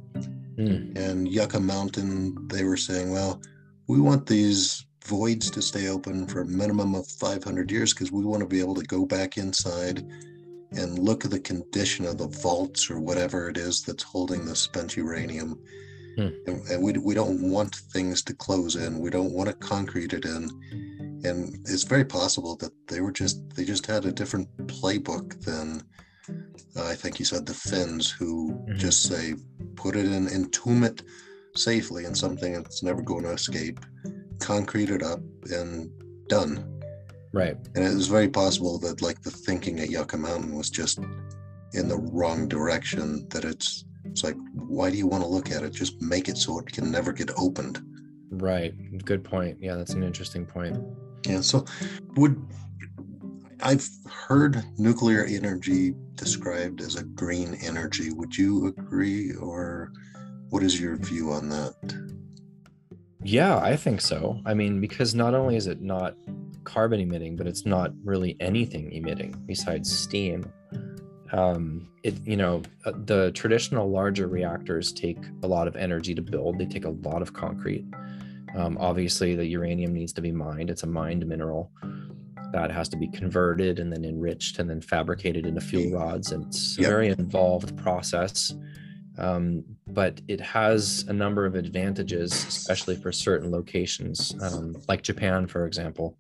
Mm. 0.58 0.98
And 0.98 1.28
Yucca 1.28 1.60
Mountain, 1.60 2.48
they 2.48 2.64
were 2.64 2.76
saying, 2.76 3.12
well, 3.12 3.40
we 3.86 4.00
want 4.00 4.26
these 4.26 4.86
voids 5.04 5.52
to 5.52 5.62
stay 5.62 5.86
open 5.88 6.26
for 6.26 6.40
a 6.40 6.46
minimum 6.46 6.96
of 6.96 7.06
500 7.06 7.70
years 7.70 7.94
because 7.94 8.10
we 8.10 8.24
want 8.24 8.40
to 8.40 8.48
be 8.48 8.58
able 8.58 8.74
to 8.74 8.82
go 8.82 9.06
back 9.06 9.38
inside 9.38 10.04
and 10.72 10.98
look 10.98 11.24
at 11.24 11.30
the 11.30 11.40
condition 11.40 12.04
of 12.06 12.18
the 12.18 12.28
vaults 12.28 12.90
or 12.90 13.00
whatever 13.00 13.48
it 13.48 13.56
is 13.56 13.82
that's 13.82 14.02
holding 14.02 14.44
the 14.44 14.56
spent 14.56 14.96
uranium. 14.96 15.58
Hmm. 16.16 16.28
And, 16.46 16.66
and, 16.70 16.82
we, 16.82 16.92
we 16.92 17.14
don't 17.14 17.50
want 17.50 17.74
things 17.74 18.22
to 18.24 18.34
close 18.34 18.76
in. 18.76 19.00
We 19.00 19.10
don't 19.10 19.32
want 19.32 19.48
to 19.48 19.54
concrete 19.54 20.12
it 20.12 20.24
in. 20.24 20.48
And 21.24 21.56
it's 21.66 21.84
very 21.84 22.04
possible 22.04 22.56
that 22.56 22.72
they 22.88 23.00
were 23.00 23.12
just, 23.12 23.42
they 23.54 23.64
just 23.64 23.86
had 23.86 24.04
a 24.04 24.12
different 24.12 24.48
playbook 24.66 25.40
than 25.44 25.82
uh, 26.76 26.86
I 26.86 26.94
think 26.94 27.18
you 27.18 27.24
said 27.24 27.46
the 27.46 27.54
Finns 27.54 28.10
who 28.10 28.52
mm-hmm. 28.52 28.76
just 28.76 29.04
say, 29.04 29.34
put 29.76 29.96
it 29.96 30.06
in, 30.06 30.28
entomb 30.28 30.84
it 30.84 31.02
safely 31.54 32.04
in 32.04 32.14
something 32.14 32.52
that's 32.52 32.82
never 32.82 33.02
going 33.02 33.22
to 33.24 33.30
escape 33.30 33.80
concreted 34.40 35.02
up 35.02 35.20
and 35.50 35.90
done. 36.28 36.75
Right. 37.36 37.58
And 37.74 37.84
it 37.84 37.94
was 37.94 38.08
very 38.08 38.30
possible 38.30 38.78
that 38.78 39.02
like 39.02 39.20
the 39.20 39.30
thinking 39.30 39.78
at 39.80 39.90
Yucca 39.90 40.16
Mountain 40.16 40.56
was 40.56 40.70
just 40.70 40.98
in 41.74 41.86
the 41.86 41.98
wrong 41.98 42.48
direction. 42.48 43.28
That 43.28 43.44
it's 43.44 43.84
it's 44.06 44.24
like, 44.24 44.36
why 44.54 44.90
do 44.90 44.96
you 44.96 45.06
want 45.06 45.22
to 45.22 45.28
look 45.28 45.50
at 45.50 45.62
it? 45.62 45.74
Just 45.74 46.00
make 46.00 46.30
it 46.30 46.38
so 46.38 46.58
it 46.58 46.72
can 46.72 46.90
never 46.90 47.12
get 47.12 47.30
opened. 47.36 47.82
Right. 48.30 48.72
Good 49.04 49.22
point. 49.22 49.58
Yeah, 49.60 49.74
that's 49.74 49.92
an 49.92 50.02
interesting 50.02 50.46
point. 50.46 50.78
Yeah. 51.26 51.42
So 51.42 51.66
would 52.16 52.42
I've 53.62 53.86
heard 54.10 54.64
nuclear 54.78 55.26
energy 55.26 55.94
described 56.14 56.80
as 56.80 56.96
a 56.96 57.04
green 57.04 57.58
energy. 57.62 58.12
Would 58.12 58.34
you 58.34 58.68
agree, 58.68 59.34
or 59.34 59.92
what 60.48 60.62
is 60.62 60.80
your 60.80 60.96
view 60.96 61.32
on 61.32 61.50
that? 61.50 61.74
Yeah, 63.26 63.58
I 63.58 63.74
think 63.74 64.00
so. 64.00 64.40
I 64.46 64.54
mean, 64.54 64.80
because 64.80 65.14
not 65.14 65.34
only 65.34 65.56
is 65.56 65.66
it 65.66 65.82
not 65.82 66.14
carbon 66.62 67.00
emitting, 67.00 67.34
but 67.36 67.48
it's 67.48 67.66
not 67.66 67.90
really 68.04 68.36
anything 68.38 68.92
emitting 68.92 69.34
besides 69.46 69.90
steam. 69.90 70.52
Um, 71.32 71.88
it 72.04 72.14
you 72.24 72.36
know 72.36 72.62
uh, 72.84 72.92
the 73.04 73.32
traditional 73.32 73.90
larger 73.90 74.28
reactors 74.28 74.92
take 74.92 75.18
a 75.42 75.46
lot 75.48 75.66
of 75.66 75.74
energy 75.74 76.14
to 76.14 76.22
build. 76.22 76.58
They 76.58 76.66
take 76.66 76.84
a 76.84 76.90
lot 76.90 77.20
of 77.20 77.32
concrete. 77.32 77.84
Um, 78.56 78.78
obviously, 78.78 79.34
the 79.34 79.44
uranium 79.44 79.92
needs 79.92 80.12
to 80.14 80.22
be 80.22 80.30
mined. 80.30 80.70
It's 80.70 80.84
a 80.84 80.86
mined 80.86 81.26
mineral 81.26 81.72
that 82.52 82.70
has 82.70 82.88
to 82.90 82.96
be 82.96 83.08
converted 83.08 83.80
and 83.80 83.92
then 83.92 84.04
enriched 84.04 84.60
and 84.60 84.70
then 84.70 84.80
fabricated 84.80 85.46
into 85.46 85.60
fuel 85.60 85.98
rods. 85.98 86.30
And 86.30 86.46
it's 86.46 86.78
yep. 86.78 86.86
a 86.86 86.90
very 86.90 87.08
involved 87.08 87.76
process 87.76 88.54
um, 89.18 89.64
but 89.96 90.20
it 90.28 90.42
has 90.42 91.06
a 91.08 91.12
number 91.14 91.46
of 91.46 91.54
advantages, 91.54 92.30
especially 92.30 92.96
for 92.96 93.10
certain 93.10 93.50
locations, 93.50 94.36
um, 94.42 94.76
like 94.88 95.00
Japan, 95.00 95.46
for 95.46 95.64
example, 95.66 96.18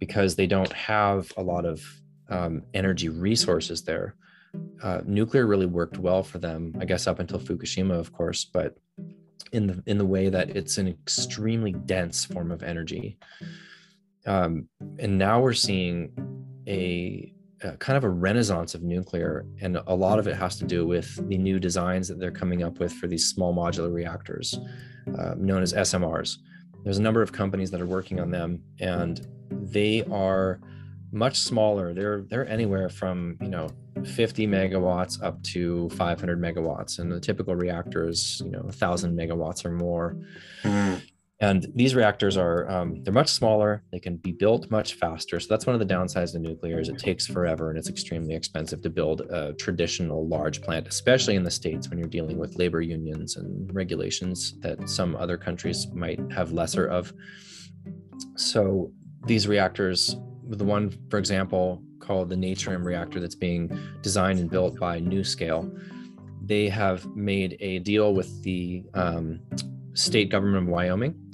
because 0.00 0.34
they 0.34 0.48
don't 0.48 0.72
have 0.72 1.32
a 1.36 1.42
lot 1.44 1.64
of 1.64 1.80
um, 2.28 2.64
energy 2.74 3.08
resources 3.08 3.84
there. 3.84 4.16
Uh, 4.82 5.00
nuclear 5.06 5.46
really 5.46 5.66
worked 5.66 5.98
well 5.98 6.24
for 6.24 6.38
them, 6.38 6.74
I 6.80 6.86
guess, 6.86 7.06
up 7.06 7.20
until 7.20 7.38
Fukushima, 7.38 7.96
of 7.96 8.12
course, 8.12 8.44
but 8.44 8.76
in 9.52 9.68
the 9.68 9.82
in 9.86 9.96
the 9.96 10.04
way 10.04 10.28
that 10.28 10.56
it's 10.56 10.76
an 10.76 10.88
extremely 10.88 11.70
dense 11.72 12.24
form 12.24 12.50
of 12.50 12.64
energy. 12.64 13.16
Um, 14.26 14.68
and 14.98 15.16
now 15.16 15.40
we're 15.40 15.52
seeing 15.52 16.10
a 16.66 17.32
uh, 17.64 17.72
kind 17.76 17.96
of 17.96 18.04
a 18.04 18.08
renaissance 18.08 18.74
of 18.74 18.82
nuclear, 18.82 19.46
and 19.60 19.78
a 19.86 19.94
lot 19.94 20.18
of 20.18 20.26
it 20.28 20.36
has 20.36 20.56
to 20.58 20.64
do 20.64 20.86
with 20.86 21.28
the 21.28 21.38
new 21.38 21.58
designs 21.58 22.08
that 22.08 22.18
they're 22.18 22.30
coming 22.30 22.62
up 22.62 22.78
with 22.78 22.92
for 22.92 23.06
these 23.06 23.28
small 23.28 23.54
modular 23.54 23.92
reactors, 23.92 24.58
uh, 25.18 25.34
known 25.36 25.62
as 25.62 25.72
SMRs. 25.72 26.36
There's 26.84 26.98
a 26.98 27.02
number 27.02 27.22
of 27.22 27.32
companies 27.32 27.70
that 27.70 27.80
are 27.80 27.86
working 27.86 28.20
on 28.20 28.30
them, 28.30 28.62
and 28.80 29.26
they 29.50 30.04
are 30.04 30.60
much 31.12 31.38
smaller. 31.38 31.94
They're 31.94 32.22
they're 32.28 32.48
anywhere 32.48 32.88
from 32.88 33.36
you 33.40 33.48
know 33.48 33.68
50 34.04 34.46
megawatts 34.46 35.22
up 35.22 35.42
to 35.44 35.88
500 35.90 36.40
megawatts, 36.40 36.98
and 36.98 37.10
the 37.10 37.20
typical 37.20 37.56
reactor 37.56 38.08
is 38.08 38.42
you 38.44 38.50
know 38.50 38.60
1,000 38.60 39.16
megawatts 39.16 39.64
or 39.64 39.70
more. 39.70 40.16
Mm. 40.62 41.00
And 41.40 41.66
these 41.74 41.94
reactors 41.94 42.38
are 42.38 42.68
um, 42.70 43.02
they're 43.02 43.12
much 43.12 43.28
smaller 43.28 43.82
they 43.92 44.00
can 44.00 44.16
be 44.16 44.32
built 44.32 44.70
much 44.70 44.94
faster. 44.94 45.38
So 45.38 45.48
that's 45.50 45.66
one 45.66 45.74
of 45.74 45.86
the 45.86 45.94
downsides 45.94 46.34
of 46.34 46.40
nuclear 46.40 46.80
is 46.80 46.88
it 46.88 46.98
takes 46.98 47.26
forever 47.26 47.68
and 47.68 47.78
it's 47.78 47.90
extremely 47.90 48.34
expensive 48.34 48.80
to 48.82 48.90
build 48.90 49.20
a 49.20 49.52
traditional 49.54 50.26
large 50.26 50.62
plant 50.62 50.88
especially 50.88 51.36
in 51.36 51.42
the 51.42 51.50
states 51.50 51.90
when 51.90 51.98
you're 51.98 52.08
dealing 52.08 52.38
with 52.38 52.56
labor 52.56 52.80
unions 52.80 53.36
and 53.36 53.74
regulations 53.74 54.54
that 54.60 54.88
some 54.88 55.14
other 55.16 55.36
countries 55.36 55.88
might 55.92 56.20
have 56.32 56.52
lesser 56.52 56.86
of. 56.86 57.12
So 58.36 58.90
these 59.26 59.46
reactors 59.46 60.16
the 60.48 60.64
one 60.64 60.96
for 61.10 61.18
example 61.18 61.82
called 61.98 62.30
the 62.30 62.36
natrium 62.36 62.82
reactor 62.84 63.20
that's 63.20 63.34
being 63.34 63.78
designed 64.00 64.38
and 64.38 64.48
built 64.48 64.78
by 64.78 65.00
NuScale 65.00 65.70
they 66.42 66.68
have 66.68 67.04
made 67.16 67.56
a 67.60 67.80
deal 67.80 68.14
with 68.14 68.42
the 68.44 68.84
um, 68.94 69.40
state 69.94 70.30
government 70.30 70.62
of 70.62 70.68
wyoming 70.68 71.25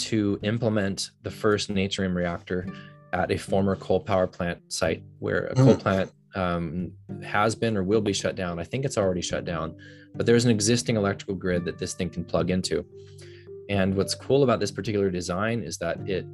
to 0.00 0.38
implement 0.42 1.10
the 1.22 1.30
first 1.30 1.72
natrium 1.72 2.14
reactor 2.14 2.66
at 3.12 3.30
a 3.30 3.36
former 3.36 3.76
coal 3.76 4.00
power 4.00 4.26
plant 4.26 4.60
site 4.72 5.02
where 5.18 5.46
a 5.46 5.54
coal 5.54 5.74
mm. 5.74 5.80
plant 5.80 6.12
um, 6.34 6.92
has 7.24 7.54
been 7.54 7.76
or 7.76 7.82
will 7.82 8.00
be 8.00 8.12
shut 8.12 8.36
down. 8.36 8.58
I 8.58 8.64
think 8.64 8.84
it's 8.84 8.98
already 8.98 9.20
shut 9.20 9.44
down, 9.44 9.76
but 10.14 10.26
there's 10.26 10.44
an 10.44 10.50
existing 10.50 10.96
electrical 10.96 11.34
grid 11.34 11.64
that 11.64 11.78
this 11.78 11.94
thing 11.94 12.10
can 12.10 12.24
plug 12.24 12.50
into. 12.50 12.84
And 13.68 13.94
what's 13.94 14.14
cool 14.14 14.42
about 14.42 14.60
this 14.60 14.70
particular 14.70 15.10
design 15.10 15.62
is 15.62 15.78
that 15.78 16.08
it, 16.08 16.26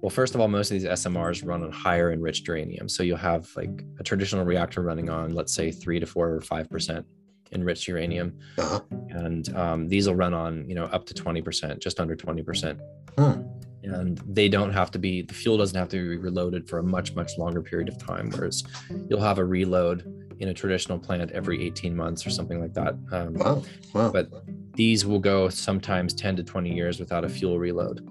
well, 0.00 0.10
first 0.10 0.34
of 0.34 0.40
all, 0.40 0.48
most 0.48 0.70
of 0.70 0.74
these 0.74 0.88
SMRs 0.88 1.46
run 1.46 1.62
on 1.62 1.70
higher 1.70 2.12
enriched 2.12 2.46
uranium. 2.48 2.88
So 2.88 3.02
you'll 3.02 3.16
have 3.18 3.48
like 3.56 3.84
a 3.98 4.02
traditional 4.02 4.44
reactor 4.44 4.82
running 4.82 5.08
on, 5.08 5.34
let's 5.34 5.54
say, 5.54 5.70
three 5.70 6.00
to 6.00 6.06
four 6.06 6.30
or 6.30 6.40
five 6.40 6.68
percent 6.68 7.06
enriched 7.52 7.88
uranium, 7.88 8.38
uh-huh. 8.58 8.80
and 9.10 9.54
um, 9.56 9.88
these 9.88 10.06
will 10.06 10.14
run 10.14 10.34
on 10.34 10.68
you 10.68 10.74
know 10.74 10.84
up 10.86 11.06
to 11.06 11.14
twenty 11.14 11.42
percent, 11.42 11.80
just 11.80 12.00
under 12.00 12.16
twenty 12.16 12.42
percent. 12.42 12.80
Hmm. 13.18 13.42
And 13.84 14.18
they 14.28 14.48
don't 14.48 14.72
have 14.72 14.92
to 14.92 14.98
be 14.98 15.22
the 15.22 15.34
fuel 15.34 15.58
doesn't 15.58 15.76
have 15.76 15.88
to 15.88 15.96
be 15.96 16.16
reloaded 16.16 16.68
for 16.68 16.78
a 16.78 16.82
much 16.82 17.14
much 17.14 17.36
longer 17.36 17.62
period 17.62 17.88
of 17.88 17.98
time. 17.98 18.30
Whereas 18.30 18.62
you'll 19.08 19.20
have 19.20 19.38
a 19.38 19.44
reload 19.44 20.22
in 20.38 20.48
a 20.48 20.54
traditional 20.54 20.98
plant 20.98 21.30
every 21.32 21.64
18 21.64 21.94
months 21.94 22.26
or 22.26 22.30
something 22.30 22.60
like 22.60 22.74
that. 22.74 22.94
Um, 23.12 23.34
wow. 23.34 23.62
wow. 23.92 24.10
But 24.10 24.30
these 24.74 25.06
will 25.06 25.18
go 25.20 25.48
sometimes 25.48 26.14
10 26.14 26.36
to 26.36 26.42
20 26.42 26.74
years 26.74 26.98
without 26.98 27.24
a 27.24 27.28
fuel 27.28 27.58
reload. 27.58 28.08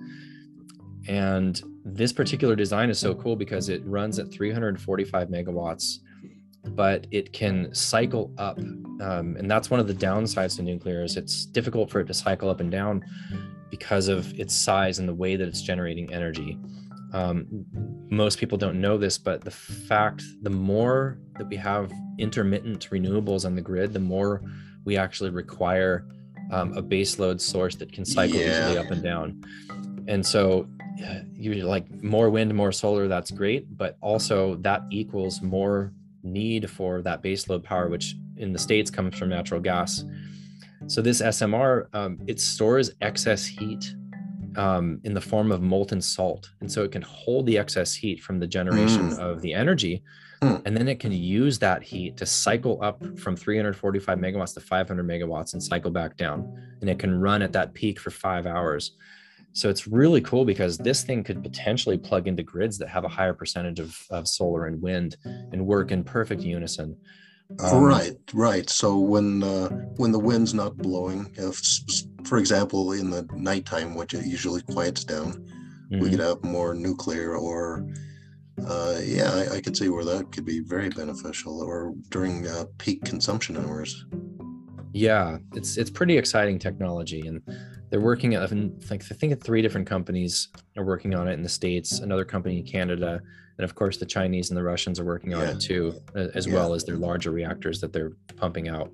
And 1.07 1.61
this 1.83 2.13
particular 2.13 2.55
design 2.55 2.89
is 2.89 2.99
so 2.99 3.15
cool 3.15 3.35
because 3.35 3.69
it 3.69 3.81
runs 3.85 4.19
at 4.19 4.31
345 4.31 5.27
megawatts 5.29 5.99
but 6.69 7.07
it 7.11 7.33
can 7.33 7.73
cycle 7.73 8.31
up 8.37 8.57
um, 8.59 9.35
and 9.37 9.49
that's 9.49 9.69
one 9.69 9.79
of 9.79 9.87
the 9.87 9.93
downsides 9.93 10.55
to 10.55 10.61
nuclear 10.61 11.03
is 11.03 11.17
it's 11.17 11.45
difficult 11.45 11.89
for 11.89 11.99
it 11.99 12.05
to 12.05 12.13
cycle 12.13 12.49
up 12.49 12.59
and 12.59 12.71
down 12.71 13.03
because 13.69 14.07
of 14.07 14.37
its 14.39 14.53
size 14.53 14.99
and 14.99 15.07
the 15.07 15.13
way 15.13 15.35
that 15.35 15.47
it's 15.47 15.61
generating 15.61 16.11
energy 16.13 16.57
um, 17.13 17.47
most 18.09 18.37
people 18.37 18.57
don't 18.57 18.79
know 18.79 18.97
this 18.97 19.17
but 19.17 19.41
the 19.41 19.51
fact 19.51 20.23
the 20.43 20.49
more 20.49 21.19
that 21.37 21.47
we 21.47 21.55
have 21.55 21.91
intermittent 22.19 22.89
renewables 22.91 23.45
on 23.45 23.55
the 23.55 23.61
grid 23.61 23.91
the 23.93 23.99
more 23.99 24.41
we 24.85 24.97
actually 24.97 25.29
require 25.29 26.05
um, 26.51 26.77
a 26.77 26.83
baseload 26.83 27.39
source 27.39 27.75
that 27.75 27.91
can 27.91 28.05
cycle 28.05 28.37
yeah. 28.37 28.67
easily 28.67 28.77
up 28.77 28.91
and 28.91 29.03
down 29.03 29.41
and 30.07 30.25
so 30.25 30.67
you 31.33 31.53
like 31.65 32.03
more 32.03 32.29
wind 32.29 32.53
more 32.53 32.71
solar 32.71 33.07
that's 33.07 33.31
great 33.31 33.75
but 33.77 33.97
also 34.01 34.55
that 34.55 34.83
equals 34.91 35.41
more 35.41 35.91
need 36.23 36.69
for 36.69 37.01
that 37.01 37.23
baseload 37.23 37.63
power, 37.63 37.89
which 37.89 38.15
in 38.37 38.53
the 38.53 38.59
states 38.59 38.89
comes 38.89 39.17
from 39.17 39.29
natural 39.29 39.59
gas. 39.59 40.03
So 40.87 41.01
this 41.01 41.21
SMR 41.21 41.87
um, 41.93 42.19
it 42.27 42.39
stores 42.39 42.91
excess 43.01 43.45
heat 43.45 43.95
um, 44.55 44.99
in 45.03 45.13
the 45.13 45.21
form 45.21 45.51
of 45.51 45.61
molten 45.61 46.01
salt, 46.01 46.51
and 46.59 46.71
so 46.71 46.83
it 46.83 46.91
can 46.91 47.03
hold 47.03 47.45
the 47.45 47.57
excess 47.57 47.93
heat 47.93 48.21
from 48.21 48.39
the 48.39 48.47
generation 48.47 49.11
mm. 49.11 49.19
of 49.19 49.41
the 49.41 49.53
energy, 49.53 50.03
mm. 50.41 50.61
and 50.65 50.75
then 50.75 50.87
it 50.87 50.99
can 50.99 51.11
use 51.11 51.59
that 51.59 51.83
heat 51.83 52.17
to 52.17 52.25
cycle 52.25 52.79
up 52.81 53.01
from 53.17 53.35
345 53.35 54.17
megawatts 54.17 54.53
to 54.55 54.59
500 54.59 55.07
megawatts 55.07 55.53
and 55.53 55.63
cycle 55.63 55.91
back 55.91 56.17
down, 56.17 56.51
and 56.81 56.89
it 56.89 56.99
can 56.99 57.19
run 57.19 57.41
at 57.41 57.53
that 57.53 57.73
peak 57.73 57.99
for 57.99 58.09
five 58.09 58.45
hours. 58.45 58.91
So 59.53 59.69
it's 59.69 59.87
really 59.87 60.21
cool 60.21 60.45
because 60.45 60.77
this 60.77 61.03
thing 61.03 61.23
could 61.23 61.43
potentially 61.43 61.97
plug 61.97 62.27
into 62.27 62.43
grids 62.43 62.77
that 62.77 62.87
have 62.87 63.03
a 63.03 63.09
higher 63.09 63.33
percentage 63.33 63.79
of, 63.79 63.97
of 64.09 64.27
solar 64.27 64.67
and 64.67 64.81
wind 64.81 65.17
and 65.25 65.65
work 65.65 65.91
in 65.91 66.03
perfect 66.03 66.41
unison. 66.41 66.95
Um, 67.59 67.83
right, 67.83 68.17
right. 68.33 68.69
So 68.69 68.97
when 68.97 69.43
uh, 69.43 69.67
when 69.97 70.13
the 70.13 70.19
wind's 70.19 70.53
not 70.53 70.77
blowing, 70.77 71.29
if, 71.35 71.61
for 72.23 72.37
example, 72.37 72.93
in 72.93 73.09
the 73.09 73.27
nighttime, 73.33 73.93
which 73.93 74.13
it 74.13 74.25
usually 74.25 74.61
quiets 74.61 75.03
down, 75.03 75.33
mm-hmm. 75.33 75.99
we 75.99 76.09
could 76.11 76.19
have 76.19 76.41
more 76.45 76.73
nuclear 76.73 77.35
or 77.35 77.85
uh, 78.65 78.99
yeah, 79.03 79.31
I, 79.33 79.55
I, 79.55 79.61
could 79.61 79.75
see 79.75 79.89
where 79.89 80.05
that 80.05 80.31
could 80.31 80.45
be 80.45 80.59
very 80.59 80.89
beneficial 80.89 81.61
or 81.61 81.93
during 82.09 82.47
uh, 82.47 82.65
peak 82.77 83.03
consumption 83.03 83.57
hours. 83.57 84.05
Yeah, 84.93 85.37
it's 85.53 85.77
it's 85.77 85.89
pretty 85.89 86.17
exciting 86.17 86.59
technology, 86.59 87.21
and 87.27 87.41
they're 87.91 88.01
working 88.01 88.33
at 88.33 88.41
like 88.89 89.03
I 89.11 89.13
think 89.13 89.43
three 89.43 89.61
different 89.61 89.85
companies 89.85 90.47
are 90.77 90.85
working 90.85 91.13
on 91.13 91.27
it 91.27 91.33
in 91.33 91.43
the 91.43 91.49
states, 91.49 91.99
another 91.99 92.23
company 92.23 92.57
in 92.59 92.65
Canada, 92.65 93.21
and 93.57 93.65
of 93.65 93.75
course 93.75 93.97
the 93.97 94.05
Chinese 94.05 94.49
and 94.49 94.57
the 94.57 94.63
Russians 94.63 94.99
are 94.99 95.03
working 95.03 95.33
on 95.33 95.41
yeah. 95.41 95.51
it 95.51 95.59
too, 95.59 95.93
as 96.15 96.47
yeah. 96.47 96.53
well 96.53 96.73
as 96.73 96.85
their 96.85 96.95
larger 96.95 97.31
reactors 97.31 97.81
that 97.81 97.91
they're 97.91 98.13
pumping 98.37 98.69
out. 98.69 98.89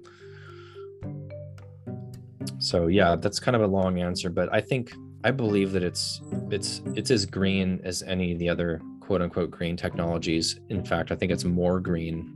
So 2.58 2.88
yeah, 2.88 3.16
that's 3.16 3.40
kind 3.40 3.56
of 3.56 3.62
a 3.62 3.68
long 3.68 4.00
answer, 4.00 4.32
but 4.32 4.52
I 4.52 4.62
think 4.62 4.92
I 5.24 5.30
believe 5.30 5.72
that 5.74 5.84
it's 5.84 6.20
it's 6.50 6.82
it's 6.96 7.12
as 7.12 7.26
green 7.26 7.80
as 7.84 8.02
any 8.02 8.32
of 8.32 8.40
the 8.40 8.50
other 8.50 8.82
quote 9.00 9.22
unquote 9.22 9.52
green 9.52 9.78
technologies. 9.78 10.60
In 10.70 10.84
fact, 10.84 11.12
I 11.12 11.16
think 11.16 11.32
it's 11.32 11.46
more 11.46 11.80
green. 11.80 12.34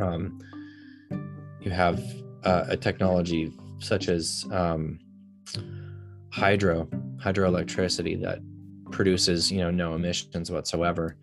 Um, 0.00 0.40
you 1.60 1.70
have 1.70 2.02
uh, 2.42 2.64
a 2.68 2.76
technology 2.76 3.52
such 3.78 4.08
as 4.08 4.44
um, 4.50 4.98
hydro 6.30 6.88
hydroelectricity 7.16 8.20
that 8.20 8.38
produces 8.90 9.50
you 9.50 9.58
know 9.58 9.70
no 9.70 9.94
emissions 9.94 10.50
whatsoever 10.50 11.16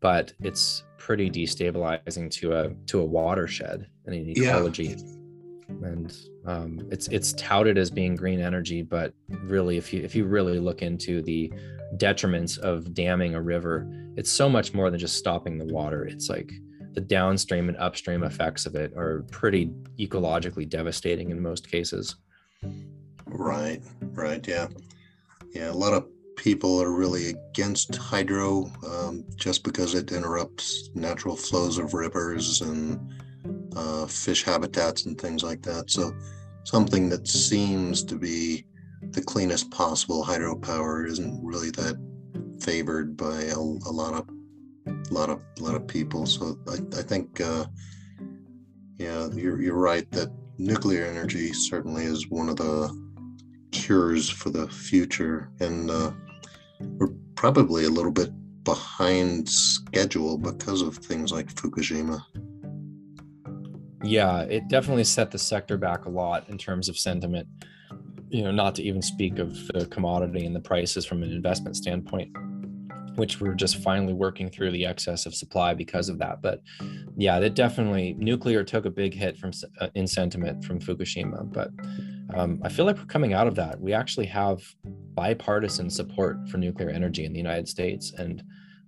but 0.00 0.32
it's 0.40 0.84
pretty 0.98 1.30
destabilizing 1.30 2.30
to 2.30 2.52
a 2.52 2.70
to 2.86 3.00
a 3.00 3.04
watershed 3.04 3.86
and 4.06 4.14
an 4.14 4.28
ecology 4.28 4.96
yeah. 4.96 5.88
and 5.88 6.16
um, 6.46 6.80
it's 6.90 7.08
it's 7.08 7.32
touted 7.34 7.78
as 7.78 7.90
being 7.90 8.16
green 8.16 8.40
energy 8.40 8.82
but 8.82 9.12
really 9.28 9.76
if 9.76 9.92
you 9.92 10.02
if 10.02 10.14
you 10.14 10.24
really 10.24 10.58
look 10.58 10.82
into 10.82 11.22
the 11.22 11.52
detriments 11.96 12.58
of 12.58 12.94
damming 12.94 13.34
a 13.34 13.40
river 13.40 13.86
it's 14.16 14.30
so 14.30 14.48
much 14.48 14.74
more 14.74 14.90
than 14.90 14.98
just 14.98 15.16
stopping 15.16 15.58
the 15.58 15.72
water 15.72 16.04
it's 16.04 16.28
like 16.28 16.52
the 16.92 17.00
downstream 17.00 17.68
and 17.68 17.78
upstream 17.78 18.22
effects 18.24 18.66
of 18.66 18.74
it 18.74 18.92
are 18.96 19.24
pretty 19.30 19.70
ecologically 19.98 20.68
devastating 20.68 21.30
in 21.30 21.40
most 21.40 21.70
cases. 21.70 22.16
Right, 23.32 23.82
right, 24.00 24.46
yeah. 24.46 24.68
Yeah, 25.52 25.70
a 25.70 25.72
lot 25.72 25.92
of 25.92 26.06
people 26.36 26.80
are 26.82 26.92
really 26.92 27.30
against 27.30 27.94
hydro 27.96 28.70
um, 28.86 29.24
just 29.36 29.62
because 29.64 29.94
it 29.94 30.12
interrupts 30.12 30.90
natural 30.94 31.36
flows 31.36 31.78
of 31.78 31.92
rivers 31.92 32.60
and 32.62 33.12
uh, 33.76 34.06
fish 34.06 34.44
habitats 34.44 35.06
and 35.06 35.20
things 35.20 35.42
like 35.42 35.62
that. 35.62 35.90
So, 35.90 36.12
something 36.64 37.08
that 37.08 37.26
seems 37.26 38.04
to 38.04 38.16
be 38.16 38.64
the 39.12 39.22
cleanest 39.22 39.70
possible 39.70 40.24
hydropower 40.24 41.06
isn't 41.08 41.42
really 41.42 41.70
that 41.70 41.96
favored 42.60 43.16
by 43.16 43.42
a, 43.44 43.56
a 43.56 43.92
lot 43.92 44.14
of 44.14 44.28
a 44.86 45.14
lot 45.14 45.30
of 45.30 45.40
a 45.58 45.62
lot 45.62 45.74
of 45.74 45.86
people. 45.86 46.26
So 46.26 46.58
I, 46.68 46.98
I 46.98 47.02
think 47.02 47.40
uh, 47.40 47.66
yeah, 48.98 49.28
you're 49.34 49.60
you're 49.60 49.76
right 49.76 50.10
that 50.12 50.30
nuclear 50.58 51.06
energy 51.06 51.52
certainly 51.52 52.04
is 52.04 52.28
one 52.28 52.48
of 52.48 52.56
the 52.56 53.09
cures 53.72 54.28
for 54.28 54.50
the 54.50 54.68
future, 54.68 55.50
and 55.60 55.90
uh, 55.90 56.12
we're 56.80 57.14
probably 57.34 57.84
a 57.84 57.90
little 57.90 58.12
bit 58.12 58.30
behind 58.64 59.48
schedule 59.48 60.38
because 60.38 60.82
of 60.82 60.96
things 60.96 61.32
like 61.32 61.52
Fukushima. 61.54 62.22
Yeah, 64.02 64.42
it 64.42 64.68
definitely 64.68 65.04
set 65.04 65.30
the 65.30 65.38
sector 65.38 65.76
back 65.76 66.06
a 66.06 66.10
lot 66.10 66.48
in 66.48 66.58
terms 66.58 66.88
of 66.88 66.98
sentiment. 66.98 67.48
You 68.28 68.44
know, 68.44 68.50
not 68.50 68.74
to 68.76 68.82
even 68.82 69.02
speak 69.02 69.38
of 69.38 69.54
the 69.68 69.86
commodity 69.86 70.46
and 70.46 70.54
the 70.54 70.60
prices 70.60 71.04
from 71.04 71.22
an 71.22 71.32
investment 71.32 71.76
standpoint 71.76 72.30
which 73.20 73.40
we're 73.40 73.54
just 73.54 73.76
finally 73.76 74.14
working 74.14 74.48
through 74.48 74.70
the 74.70 74.86
excess 74.86 75.26
of 75.26 75.34
supply 75.34 75.74
because 75.74 76.08
of 76.08 76.18
that. 76.18 76.40
But 76.40 76.62
yeah, 77.16 77.38
it 77.38 77.54
definitely 77.54 78.14
nuclear 78.18 78.64
took 78.64 78.86
a 78.86 78.90
big 78.90 79.14
hit 79.14 79.36
from 79.36 79.52
uh, 79.80 79.88
in 79.94 80.06
sentiment 80.06 80.64
from 80.64 80.80
Fukushima. 80.80 81.52
But 81.52 81.70
um, 82.34 82.60
I 82.64 82.68
feel 82.68 82.84
like 82.84 82.96
we're 82.96 83.04
coming 83.04 83.32
out 83.32 83.46
of 83.46 83.54
that. 83.56 83.80
We 83.80 83.92
actually 83.92 84.26
have 84.26 84.62
bipartisan 85.14 85.90
support 85.90 86.48
for 86.48 86.58
nuclear 86.58 86.90
energy 86.90 87.24
in 87.24 87.32
the 87.32 87.38
United 87.38 87.68
States, 87.68 88.12
and 88.16 88.42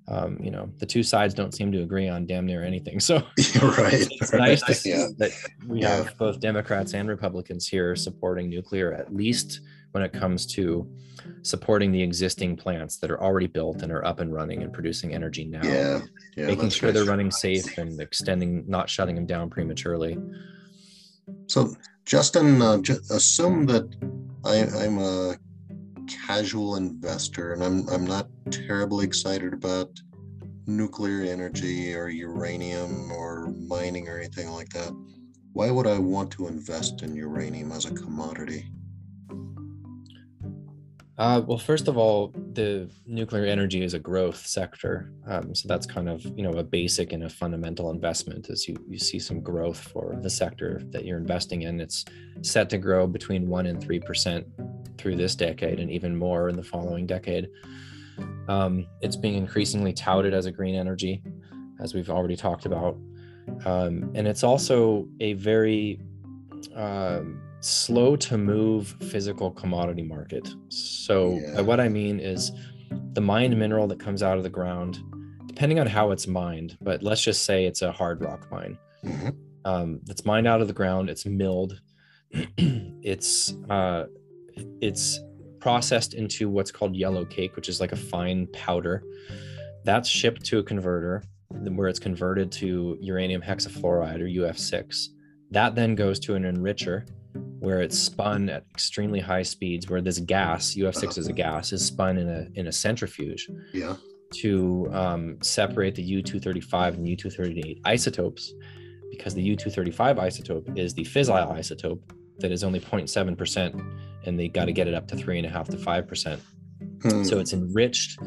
um, 0.09 0.39
you 0.43 0.51
know 0.51 0.71
the 0.79 0.87
two 0.87 1.03
sides 1.03 1.35
don't 1.35 1.55
seem 1.55 1.71
to 1.73 1.83
agree 1.83 2.09
on 2.09 2.27
damn 2.27 2.47
near 2.47 2.65
anything. 2.65 3.01
So 3.01 3.17
right, 3.63 3.93
it's, 3.93 4.33
right. 4.33 4.39
nice 4.39 4.63
to 4.63 4.75
see 4.75 4.91
yeah. 4.91 5.09
that 5.19 5.33
we 5.67 5.81
yeah. 5.81 5.97
have 5.97 6.19
both 6.19 6.41
Democrats 6.41 6.95
and 6.95 7.09
Republicans 7.09 7.69
here 7.69 7.95
supporting 7.97 8.49
nuclear, 8.49 8.93
at 8.93 9.15
least 9.15 9.61
when 9.93 10.03
it 10.03 10.13
comes 10.13 10.47
to 10.47 10.91
supporting 11.43 11.93
the 11.93 12.03
existing 12.03 12.57
plants 12.57 12.97
that 12.99 13.11
are 13.11 13.23
already 13.23 13.47
built 13.47 13.83
and 13.83 13.93
are 13.93 14.05
up 14.05 14.21
and 14.21 14.33
running 14.33 14.63
and 14.63 14.73
producing 14.73 15.15
energy 15.15 15.45
now. 15.45 15.63
Yeah, 15.63 16.01
yeah. 16.37 16.47
making 16.47 16.71
sure 16.71 16.93
they're 16.93 17.05
running 17.05 17.31
safe 17.31 17.79
and 17.79 18.01
extending, 18.01 18.65
not 18.67 18.89
shutting 18.89 19.15
them 19.15 19.27
down 19.27 19.51
prematurely. 19.51 20.19
So, 21.47 21.75
Justin, 22.05 22.61
uh, 22.61 22.79
ju- 22.79 23.01
assume 23.11 23.67
that 23.67 23.85
I, 24.45 24.65
I'm 24.85 24.99
a 24.99 25.37
casual 26.27 26.77
investor 26.77 27.53
and 27.53 27.63
I'm 27.63 27.89
I'm 27.89 28.05
not 28.05 28.29
terribly 28.51 29.07
excited 29.07 29.53
about 29.53 29.89
nuclear 30.67 31.23
energy 31.23 31.95
or 31.95 32.09
uranium 32.09 33.11
or 33.13 33.53
mining 33.69 34.09
or 34.09 34.19
anything 34.19 34.51
like 34.51 34.69
that. 34.71 34.93
Why 35.53 35.71
would 35.71 35.87
I 35.87 35.99
want 35.99 36.31
to 36.33 36.49
invest 36.49 37.03
in 37.03 37.15
uranium 37.15 37.73
as 37.73 37.85
a 37.85 37.93
commodity? 37.93 38.71
Uh, 41.19 41.43
well, 41.47 41.59
first 41.59 41.89
of 41.89 41.99
all, 41.99 42.33
the 42.55 42.91
nuclear 43.07 43.45
energy 43.45 43.83
is 43.83 43.93
a 43.93 43.99
growth 43.99 44.47
sector, 44.47 45.13
um, 45.27 45.55
so 45.55 45.69
that's 45.69 45.85
kind 45.87 46.09
of 46.09 46.25
you 46.25 46.43
know 46.43 46.53
a 46.53 46.63
basic 46.63 47.13
and 47.13 47.25
a 47.25 47.29
fundamental 47.29 47.91
investment. 47.91 48.49
As 48.49 48.67
you 48.67 48.77
you 48.89 48.99
see 48.99 49.19
some 49.19 49.41
growth 49.41 49.79
for 49.79 50.19
the 50.23 50.31
sector 50.31 50.81
that 50.91 51.05
you're 51.05 51.19
investing 51.19 51.63
in, 51.63 51.81
it's 51.81 52.07
set 52.41 52.71
to 52.71 52.79
grow 52.79 53.07
between 53.07 53.47
one 53.47 53.67
and 53.67 53.83
three 53.83 54.01
percent 54.01 54.47
through 54.97 55.17
this 55.17 55.35
decade, 55.35 55.81
and 55.81 55.91
even 55.91 56.17
more 56.17 56.49
in 56.49 56.57
the 56.57 56.63
following 56.63 57.07
decade. 57.07 57.49
Um, 58.49 58.87
it's 59.03 59.17
being 59.17 59.35
increasingly 59.35 59.93
touted 59.93 60.33
as 60.33 60.47
a 60.47 60.53
green 60.53 60.75
energy, 60.75 61.23
as 61.79 61.93
we've 61.93 62.11
already 62.11 62.37
talked 62.37 62.65
about, 62.65 62.97
um, 63.67 64.11
and 64.15 64.27
it's 64.27 64.45
also 64.45 65.07
a 65.21 65.35
very 65.35 66.01
um, 66.75 67.42
slow 67.63 68.17
to 68.17 68.37
move 68.37 68.97
physical 69.11 69.51
commodity 69.51 70.03
market. 70.03 70.49
So, 70.69 71.39
Yeah. 71.41 71.61
what 71.63 71.81
I 71.81 71.89
mean 71.89 72.21
is 72.21 72.53
the 73.15 73.21
mined 73.21 73.57
mineral 73.59 73.87
that 73.89 73.99
comes 74.01 74.23
out 74.23 74.37
of 74.37 74.43
the 74.43 74.51
ground, 74.51 74.99
depending 75.47 75.79
on 75.79 75.87
how 75.87 76.11
it's 76.11 76.27
mined, 76.27 76.77
but 76.83 77.03
let's 77.03 77.23
just 77.23 77.45
say 77.45 77.65
it's 77.67 77.83
a 77.83 77.93
hard 77.93 78.21
rock 78.21 78.51
mine 78.51 78.77
Mhm. 79.05 79.37
um, 79.65 80.01
that's 80.05 80.25
mined 80.25 80.47
out 80.47 80.61
of 80.61 80.67
the 80.67 80.75
ground, 80.75 81.09
it's 81.09 81.25
milled, 81.25 81.81
it's 82.59 83.55
uh, 83.71 84.07
it's 84.81 85.21
processed 85.61 86.15
into 86.15 86.49
what's 86.49 86.71
called 86.73 86.97
yellow 86.97 87.25
cake, 87.25 87.55
which 87.57 87.69
is 87.69 87.81
like 87.81 87.93
a 87.93 87.97
fine 87.97 88.47
powder. 88.53 89.03
That's 89.85 90.09
shipped 90.09 90.45
to 90.47 90.59
a 90.59 90.63
converter 90.63 91.23
where 91.49 91.89
it's 91.89 91.99
converted 91.99 92.51
to 92.53 92.97
uranium 93.01 93.43
hexafluoride 93.43 94.21
or 94.21 94.27
UF6. 94.27 95.09
That 95.53 95.75
then 95.75 95.95
goes 95.95 96.19
to 96.21 96.35
an 96.35 96.43
enricher 96.45 97.07
where 97.61 97.81
it's 97.81 97.99
spun 97.99 98.49
at 98.49 98.65
extremely 98.71 99.21
high 99.21 99.43
speeds 99.43 99.89
where 99.89 100.01
this 100.01 100.19
gas 100.19 100.75
UF6 100.75 101.19
is 101.19 101.29
a 101.29 101.33
gas 101.33 101.73
is 101.73 101.85
spun 101.85 102.19
in 102.19 102.29
a 102.29 102.49
in 102.59 102.67
a 102.67 102.73
centrifuge 102.73 103.49
Yeah. 103.73 103.97
to 104.35 104.89
um, 104.93 105.39
separate 105.43 105.95
the 105.95 106.23
U235 106.23 106.95
and 106.95 107.07
U238 107.07 107.81
isotopes 107.85 108.53
because 109.11 109.35
the 109.35 109.57
U235 109.57 110.17
isotope 110.17 110.77
is 110.79 110.95
the 110.95 111.05
fissile 111.05 111.53
isotope 111.57 112.01
that 112.39 112.51
is 112.51 112.65
only 112.65 112.81
0.7% 112.81 113.85
and 114.25 114.39
they 114.41 114.49
got 114.49 114.65
to 114.65 114.73
get 114.73 114.89
it 114.89 114.95
up 114.95 115.07
to 115.09 115.17
three 115.17 115.37
and 115.39 115.47
a 115.47 115.51
half 115.51 115.69
to 115.69 115.77
five 115.79 116.09
percent 116.09 116.41
Hmm. 117.03 117.23
so 117.25 117.39
it's 117.39 117.53
enriched 117.53 118.19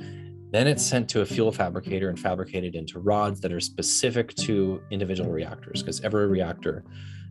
then 0.51 0.67
it's 0.67 0.85
sent 0.85 1.09
to 1.09 1.19
a 1.21 1.25
fuel 1.25 1.51
fabricator 1.51 2.07
and 2.09 2.17
fabricated 2.17 2.75
into 2.75 2.99
rods 2.99 3.41
that 3.41 3.51
are 3.51 3.59
specific 3.59 4.33
to 4.35 4.81
individual 4.91 5.29
reactors 5.31 5.81
because 5.81 5.99
every 6.01 6.27
reactor 6.27 6.83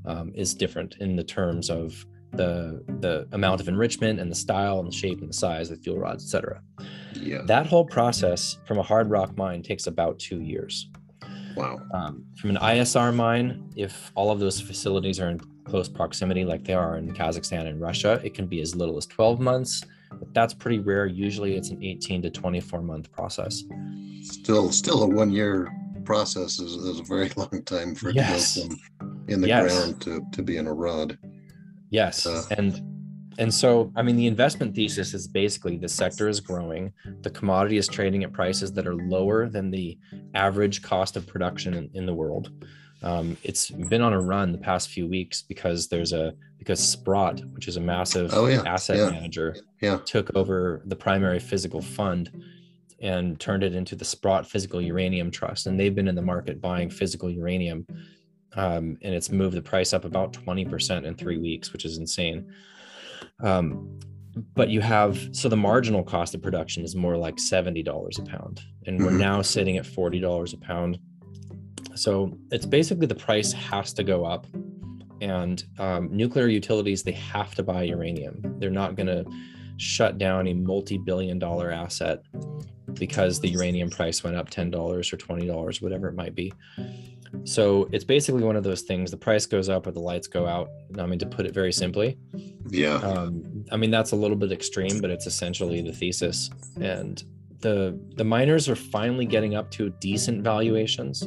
um, 0.07 0.33
is 0.35 0.55
different 0.55 0.97
in 1.01 1.17
the 1.17 1.25
terms 1.25 1.71
of 1.71 2.05
the 2.33 2.83
the 3.01 3.29
amount 3.33 3.61
of 3.61 3.69
enrichment 3.69 4.19
and 4.19 4.31
the 4.31 4.35
style 4.35 4.81
and 4.81 4.89
the 4.89 4.95
shape 4.97 5.21
and 5.21 5.29
the 5.29 5.35
size 5.35 5.71
of 5.71 5.77
the 5.77 5.83
fuel 5.85 5.99
rods 5.99 6.25
etc 6.25 6.61
yeah. 7.15 7.43
that 7.47 7.65
whole 7.67 7.85
process 7.85 8.59
from 8.67 8.79
a 8.79 8.83
hard 8.83 9.09
rock 9.09 9.37
mine 9.37 9.63
takes 9.63 9.87
about 9.87 10.19
two 10.19 10.41
years 10.41 10.89
Wow. 11.57 11.79
um, 11.93 12.25
from 12.37 12.51
an 12.51 12.57
ISR 12.57 13.15
mine, 13.15 13.71
if 13.77 14.11
all 14.17 14.33
of 14.33 14.41
those 14.41 14.61
facilities 14.61 15.21
are 15.21 15.29
in 15.31 15.39
close 15.65 15.89
proximity, 15.89 16.45
like 16.45 16.65
they 16.65 16.75
are 16.75 16.97
in 16.97 17.13
Kazakhstan 17.15 17.69
and 17.69 17.81
Russia, 17.81 18.21
it 18.25 18.35
can 18.35 18.49
be 18.49 18.61
as 18.61 18.75
little 18.75 18.97
as 18.97 19.07
12 19.07 19.39
months, 19.39 19.85
but 20.11 20.35
that's 20.35 20.53
pretty 20.53 20.81
rare. 20.81 21.07
Usually 21.07 21.55
it's 21.57 21.71
an 21.71 21.81
18 21.81 22.23
to 22.23 22.31
24 22.31 22.83
month 22.83 23.13
process. 23.13 23.63
Still, 24.23 24.73
still 24.73 25.05
a 25.05 25.07
one-year 25.07 25.69
process 26.05 26.59
is, 26.59 26.75
is 26.75 26.99
a 26.99 27.05
very 27.05 27.29
long 27.37 27.63
time 27.65 27.95
for 27.95 28.11
Yes. 28.11 28.55
to 28.55 28.69
go 28.69 28.75
from 28.99 29.14
in 29.29 29.41
the 29.41 29.49
Yes. 29.49 29.73
ground 29.77 30.01
to, 30.03 30.23
to 30.33 30.43
be 30.43 30.57
in 30.57 30.67
a 30.67 30.73
rod. 30.73 31.19
Yes. 31.91 32.27
Uh. 32.27 32.43
and 32.57 32.81
and 33.39 33.53
so 33.53 33.93
I 33.97 34.03
mean 34.03 34.17
the 34.17 34.27
investment 34.29 34.75
thesis 34.77 35.13
is 35.13 35.27
basically 35.27 35.77
the 35.77 35.89
sector 35.89 36.29
is 36.29 36.41
growing, 36.41 36.93
the 37.23 37.31
commodity 37.31 37.79
is 37.79 37.89
trading 37.89 38.23
at 38.25 38.33
prices 38.33 38.73
that 38.75 38.87
are 38.87 38.95
lower 38.95 39.49
than 39.49 39.71
the 39.71 39.99
average 40.35 40.83
cost 40.83 41.17
of 41.17 41.27
production 41.27 41.75
in, 41.75 41.91
in 41.95 42.07
the 42.07 42.15
world. 42.15 42.51
Um, 43.03 43.37
it's 43.43 43.71
been 43.71 44.01
on 44.03 44.13
a 44.15 44.21
run 44.21 44.53
the 44.53 44.59
past 44.59 44.89
few 44.89 45.07
weeks 45.07 45.43
because 45.43 45.89
there's 45.89 46.13
a 46.13 46.33
because 46.59 46.81
Sprott, 46.81 47.41
which 47.53 47.69
is 47.69 47.77
a 47.77 47.81
massive 47.81 48.31
Oh, 48.33 48.47
yeah, 48.47 48.63
asset 48.65 48.97
yeah, 48.97 49.11
manager, 49.11 49.57
yeah. 49.83 49.99
took 50.07 50.35
over 50.35 50.81
the 50.87 50.97
primary 50.97 51.39
physical 51.41 51.83
fund 51.83 52.31
and 53.01 53.39
turned 53.39 53.63
it 53.63 53.75
into 53.75 53.95
the 53.97 54.05
Sprott 54.05 54.47
Physical 54.47 54.81
Uranium 54.81 55.31
Trust, 55.31 55.67
and 55.67 55.79
they've 55.79 55.95
been 55.95 56.09
in 56.09 56.15
the 56.15 56.23
market 56.23 56.63
buying 56.63 56.89
physical 56.89 57.29
uranium, 57.31 57.85
um, 58.57 58.97
and 59.03 59.15
it's 59.15 59.31
moved 59.31 59.57
the 59.57 59.63
price 59.63 59.93
up 59.93 60.05
about 60.05 60.33
twenty 60.33 60.65
percent 60.65 61.07
in 61.07 61.15
three 61.15 61.39
weeks, 61.39 61.73
which 61.73 61.85
is 61.85 61.99
insane. 61.99 62.53
Um, 63.41 63.99
but 64.55 64.69
you 64.69 64.81
have 64.81 65.29
so 65.33 65.49
the 65.49 65.57
marginal 65.57 66.03
cost 66.03 66.35
of 66.35 66.43
production 66.43 66.85
is 66.85 66.97
more 66.97 67.17
like 67.17 67.39
seventy 67.39 67.83
dollars 67.83 68.19
a 68.19 68.23
pound, 68.23 68.61
and 68.87 68.99
we're 69.01 69.11
Mhm. 69.13 69.19
now 69.19 69.43
sitting 69.43 69.77
at 69.77 69.87
forty 69.87 70.21
dollars 70.21 70.53
a 70.53 70.59
pound. 70.59 70.99
So 71.95 72.37
it's 72.51 72.67
basically 72.67 73.07
the 73.07 73.15
price 73.15 73.53
has 73.53 73.93
to 73.95 74.03
go 74.03 74.25
up, 74.25 74.47
and 75.21 75.63
um, 75.79 76.09
nuclear 76.11 76.49
utilities 76.49 77.05
they 77.05 77.13
have 77.13 77.55
to 77.55 77.63
buy 77.63 77.85
uranium. 77.85 78.43
They're 78.59 78.71
not 78.71 78.97
going 78.97 79.07
to 79.07 79.25
shut 79.77 80.19
down 80.19 80.47
a 80.49 80.55
multi-billion-dollar 80.55 81.71
asset 81.71 82.23
because 82.93 83.41
the 83.41 83.49
uranium 83.49 83.89
price 83.91 84.23
went 84.23 84.37
up 84.37 84.51
ten 84.51 84.71
dollars 84.71 85.13
or 85.13 85.17
twenty 85.17 85.47
dollars, 85.47 85.81
whatever 85.81 86.09
it 86.09 86.15
might 86.15 86.35
be. 86.35 86.53
So 87.45 87.89
it's 87.91 88.05
basically 88.05 88.45
one 88.45 88.55
of 88.55 88.63
those 88.63 88.83
things. 88.83 89.11
The 89.11 89.17
price 89.17 89.45
goes 89.47 89.69
up 89.69 89.87
or 89.87 89.91
the 89.91 89.99
lights 90.01 90.29
go 90.29 90.47
out. 90.47 90.69
I 90.99 91.07
mean, 91.07 91.19
to 91.19 91.27
put 91.27 91.47
it 91.47 91.53
very 91.55 91.73
simply, 91.73 92.17
Yeah. 92.69 92.95
um, 92.97 93.65
I 93.73 93.77
mean 93.77 93.91
that's 93.91 94.13
a 94.13 94.17
little 94.17 94.37
bit 94.37 94.53
extreme, 94.53 95.01
but 95.01 95.11
it's 95.11 95.27
essentially 95.27 95.81
the 95.83 95.93
thesis. 95.93 96.51
And 96.81 97.23
the 97.61 97.99
the 98.17 98.25
miners 98.25 98.69
are 98.69 98.77
finally 98.77 99.27
getting 99.27 99.55
up 99.57 99.71
to 99.73 99.91
decent 100.01 100.43
valuations, 100.45 101.27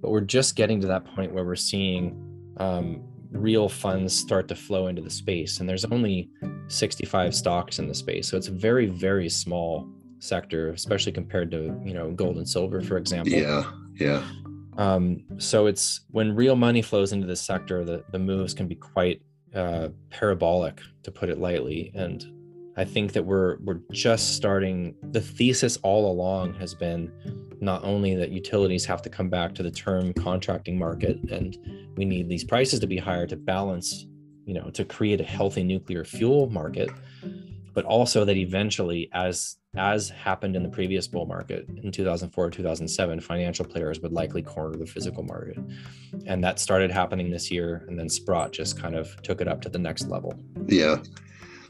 but 0.00 0.10
we're 0.10 0.20
just 0.20 0.54
getting 0.54 0.80
to 0.82 0.86
that 0.86 1.04
point 1.04 1.32
where 1.32 1.44
we're 1.44 1.56
seeing 1.56 2.14
um, 2.58 3.02
real 3.32 3.68
funds 3.68 4.14
start 4.14 4.46
to 4.48 4.54
flow 4.54 4.86
into 4.86 5.02
the 5.02 5.10
space. 5.10 5.58
And 5.60 5.68
there's 5.68 5.84
only 5.86 6.28
65 6.68 7.34
stocks 7.34 7.78
in 7.78 7.88
the 7.88 7.94
space, 7.94 8.28
so 8.28 8.36
it's 8.36 8.48
a 8.48 8.52
very 8.52 8.86
very 8.86 9.28
small 9.28 9.88
sector, 10.18 10.70
especially 10.70 11.12
compared 11.12 11.50
to 11.50 11.80
you 11.84 11.94
know 11.94 12.10
gold 12.10 12.36
and 12.36 12.48
silver, 12.48 12.80
for 12.80 12.96
example. 12.96 13.32
Yeah. 13.32 13.70
Yeah. 13.94 14.24
Um, 14.76 15.24
so 15.38 15.66
it's 15.66 16.02
when 16.10 16.34
real 16.34 16.54
money 16.54 16.82
flows 16.82 17.12
into 17.12 17.26
this 17.26 17.40
sector, 17.40 17.84
the, 17.84 18.04
the 18.12 18.18
moves 18.18 18.54
can 18.54 18.68
be 18.68 18.76
quite 18.76 19.20
uh, 19.54 19.88
parabolic, 20.10 20.80
to 21.02 21.10
put 21.10 21.28
it 21.28 21.38
lightly. 21.38 21.90
And 21.94 22.24
I 22.76 22.84
think 22.84 23.12
that 23.12 23.24
we're 23.24 23.58
we're 23.64 23.80
just 23.90 24.36
starting. 24.36 24.94
The 25.10 25.20
thesis 25.20 25.78
all 25.82 26.10
along 26.12 26.54
has 26.54 26.74
been 26.74 27.12
not 27.60 27.82
only 27.82 28.14
that 28.14 28.30
utilities 28.30 28.84
have 28.84 29.02
to 29.02 29.10
come 29.10 29.28
back 29.28 29.54
to 29.56 29.64
the 29.64 29.70
term 29.70 30.12
contracting 30.12 30.78
market, 30.78 31.18
and 31.30 31.58
we 31.96 32.04
need 32.04 32.28
these 32.28 32.44
prices 32.44 32.78
to 32.80 32.86
be 32.86 32.98
higher 32.98 33.26
to 33.26 33.36
balance, 33.36 34.06
you 34.44 34.54
know, 34.54 34.70
to 34.70 34.84
create 34.84 35.20
a 35.20 35.24
healthy 35.24 35.64
nuclear 35.64 36.04
fuel 36.04 36.48
market, 36.50 36.88
but 37.74 37.84
also 37.84 38.24
that 38.24 38.36
eventually, 38.36 39.08
as 39.12 39.56
as 39.78 40.08
happened 40.10 40.56
in 40.56 40.62
the 40.62 40.68
previous 40.68 41.06
bull 41.06 41.26
market 41.26 41.66
in 41.82 41.90
2004 41.90 42.50
2007 42.50 43.20
financial 43.20 43.64
players 43.64 44.00
would 44.00 44.12
likely 44.12 44.42
corner 44.42 44.76
the 44.76 44.86
physical 44.86 45.22
market 45.22 45.58
and 46.26 46.42
that 46.44 46.58
started 46.58 46.90
happening 46.90 47.30
this 47.30 47.50
year 47.50 47.84
and 47.88 47.98
then 47.98 48.08
sprott 48.08 48.52
just 48.52 48.78
kind 48.80 48.94
of 48.94 49.20
took 49.22 49.40
it 49.40 49.48
up 49.48 49.60
to 49.62 49.68
the 49.68 49.78
next 49.78 50.08
level 50.08 50.34
Yeah. 50.66 50.96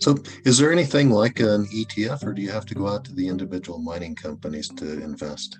So, 0.00 0.16
is 0.44 0.58
there 0.58 0.70
anything 0.70 1.10
like 1.10 1.40
an 1.40 1.66
ETF, 1.74 2.24
or 2.24 2.32
do 2.32 2.40
you 2.40 2.52
have 2.52 2.64
to 2.66 2.74
go 2.76 2.86
out 2.86 3.04
to 3.06 3.12
the 3.12 3.26
individual 3.26 3.80
mining 3.80 4.14
companies 4.14 4.68
to 4.76 5.02
invest? 5.02 5.58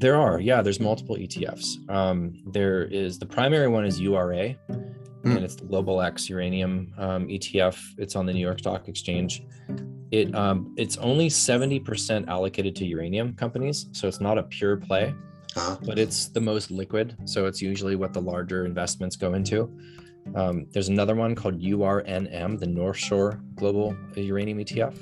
there 0.00 0.14
are 0.14 0.40
yeah 0.40 0.62
there's 0.62 0.78
multiple 0.78 1.16
etfs 1.16 1.66
um, 1.90 2.40
there 2.52 2.84
is 2.84 3.18
the 3.18 3.26
primary 3.26 3.66
one 3.68 3.84
is 3.84 4.00
ura 4.00 4.54
Hmm. 5.24 5.32
and 5.32 5.44
it's 5.44 5.56
the 5.56 5.64
global 5.64 6.00
x 6.00 6.28
uranium 6.30 6.94
um, 6.98 7.26
etf 7.26 7.76
it's 7.98 8.14
on 8.14 8.24
the 8.24 8.32
new 8.32 8.40
york 8.40 8.60
stock 8.60 8.86
exchange 8.86 9.42
it 10.10 10.34
um, 10.34 10.74
it's 10.76 10.96
only 10.98 11.28
70% 11.28 12.28
allocated 12.28 12.74
to 12.76 12.86
uranium 12.86 13.34
companies 13.34 13.86
so 13.92 14.08
it's 14.08 14.20
not 14.20 14.38
a 14.38 14.42
pure 14.42 14.76
play 14.76 15.14
Uh, 15.56 15.76
but 15.84 15.98
it's 15.98 16.28
the 16.28 16.40
most 16.40 16.70
liquid. 16.70 17.16
So 17.24 17.46
it's 17.46 17.60
usually 17.60 17.96
what 17.96 18.12
the 18.12 18.20
larger 18.20 18.64
investments 18.64 19.16
go 19.16 19.34
into. 19.34 19.70
Um, 20.34 20.66
there's 20.72 20.88
another 20.88 21.14
one 21.14 21.34
called 21.34 21.60
URNM, 21.60 22.58
the 22.58 22.66
North 22.66 22.98
Shore 22.98 23.40
Global 23.54 23.96
Uranium 24.14 24.58
ETF. 24.58 24.96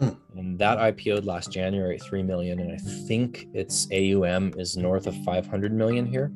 Hmm. 0.00 0.10
And 0.36 0.58
that 0.58 0.78
IPO'd 0.78 1.24
last 1.24 1.52
January 1.52 1.96
at 1.96 2.02
3 2.02 2.22
million. 2.24 2.58
And 2.58 2.72
I 2.72 2.78
think 3.06 3.46
its 3.54 3.86
AUM 3.92 4.54
is 4.58 4.76
north 4.76 5.06
of 5.06 5.14
500 5.24 5.72
million 5.72 6.04
here. 6.04 6.32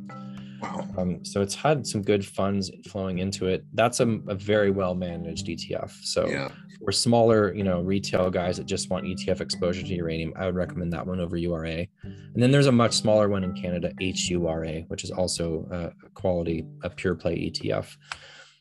Wow. 0.63 0.89
Um, 0.97 1.25
so 1.25 1.43
it's 1.43 1.55
had 1.55 1.87
some 1.87 2.03
good 2.03 2.25
funds 2.25 2.71
flowing 2.89 3.19
into 3.19 3.47
it. 3.47 3.65
That's 3.75 4.01
a, 4.01 4.09
a 4.29 4.35
very 4.35 4.71
well 4.71 4.95
managed 4.95 5.49
ETF. 5.49 5.91
So 6.03 6.29
Yeah. 6.29 6.51
For 6.87 6.93
smaller, 6.93 7.53
you 7.53 7.65
know, 7.65 7.81
retail 7.81 8.31
guys 8.31 8.59
that 8.59 8.65
just 8.65 8.91
want 8.91 9.05
ETF 9.05 9.41
exposure 9.41 9.83
to 9.83 9.93
uranium, 9.93 10.33
I 10.37 10.47
would 10.47 10.55
recommend 10.55 10.93
that 10.93 11.05
one 11.05 11.19
over 11.19 11.37
URA. 11.37 11.85
And 12.05 12.37
then 12.37 12.53
there's 12.53 12.69
a 12.69 12.73
much 12.73 12.93
smaller 12.93 13.29
one 13.29 13.43
in 13.43 13.61
Canada, 13.61 13.93
HURA, 13.99 14.83
which 14.87 15.03
is 15.03 15.11
also 15.11 15.67
a 15.73 16.11
quality, 16.15 16.65
a 16.85 16.91
pure 16.91 17.17
play 17.17 17.51
ETF. 17.51 17.97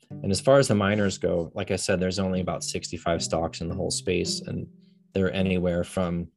And 0.10 0.32
as 0.32 0.42
far 0.42 0.58
as 0.58 0.68
the 0.68 0.74
miners 0.74 1.20
go, 1.20 1.52
like 1.54 1.70
I 1.70 1.76
said, 1.76 2.00
there's 2.00 2.18
only 2.18 2.42
about 2.42 2.64
65 2.64 3.22
stocks 3.22 3.62
in 3.62 3.70
the 3.70 3.76
whole 3.76 3.92
space, 3.92 4.42
and 4.42 4.66
they're 5.14 5.32
anywhere 5.32 5.84
from, 5.84 6.28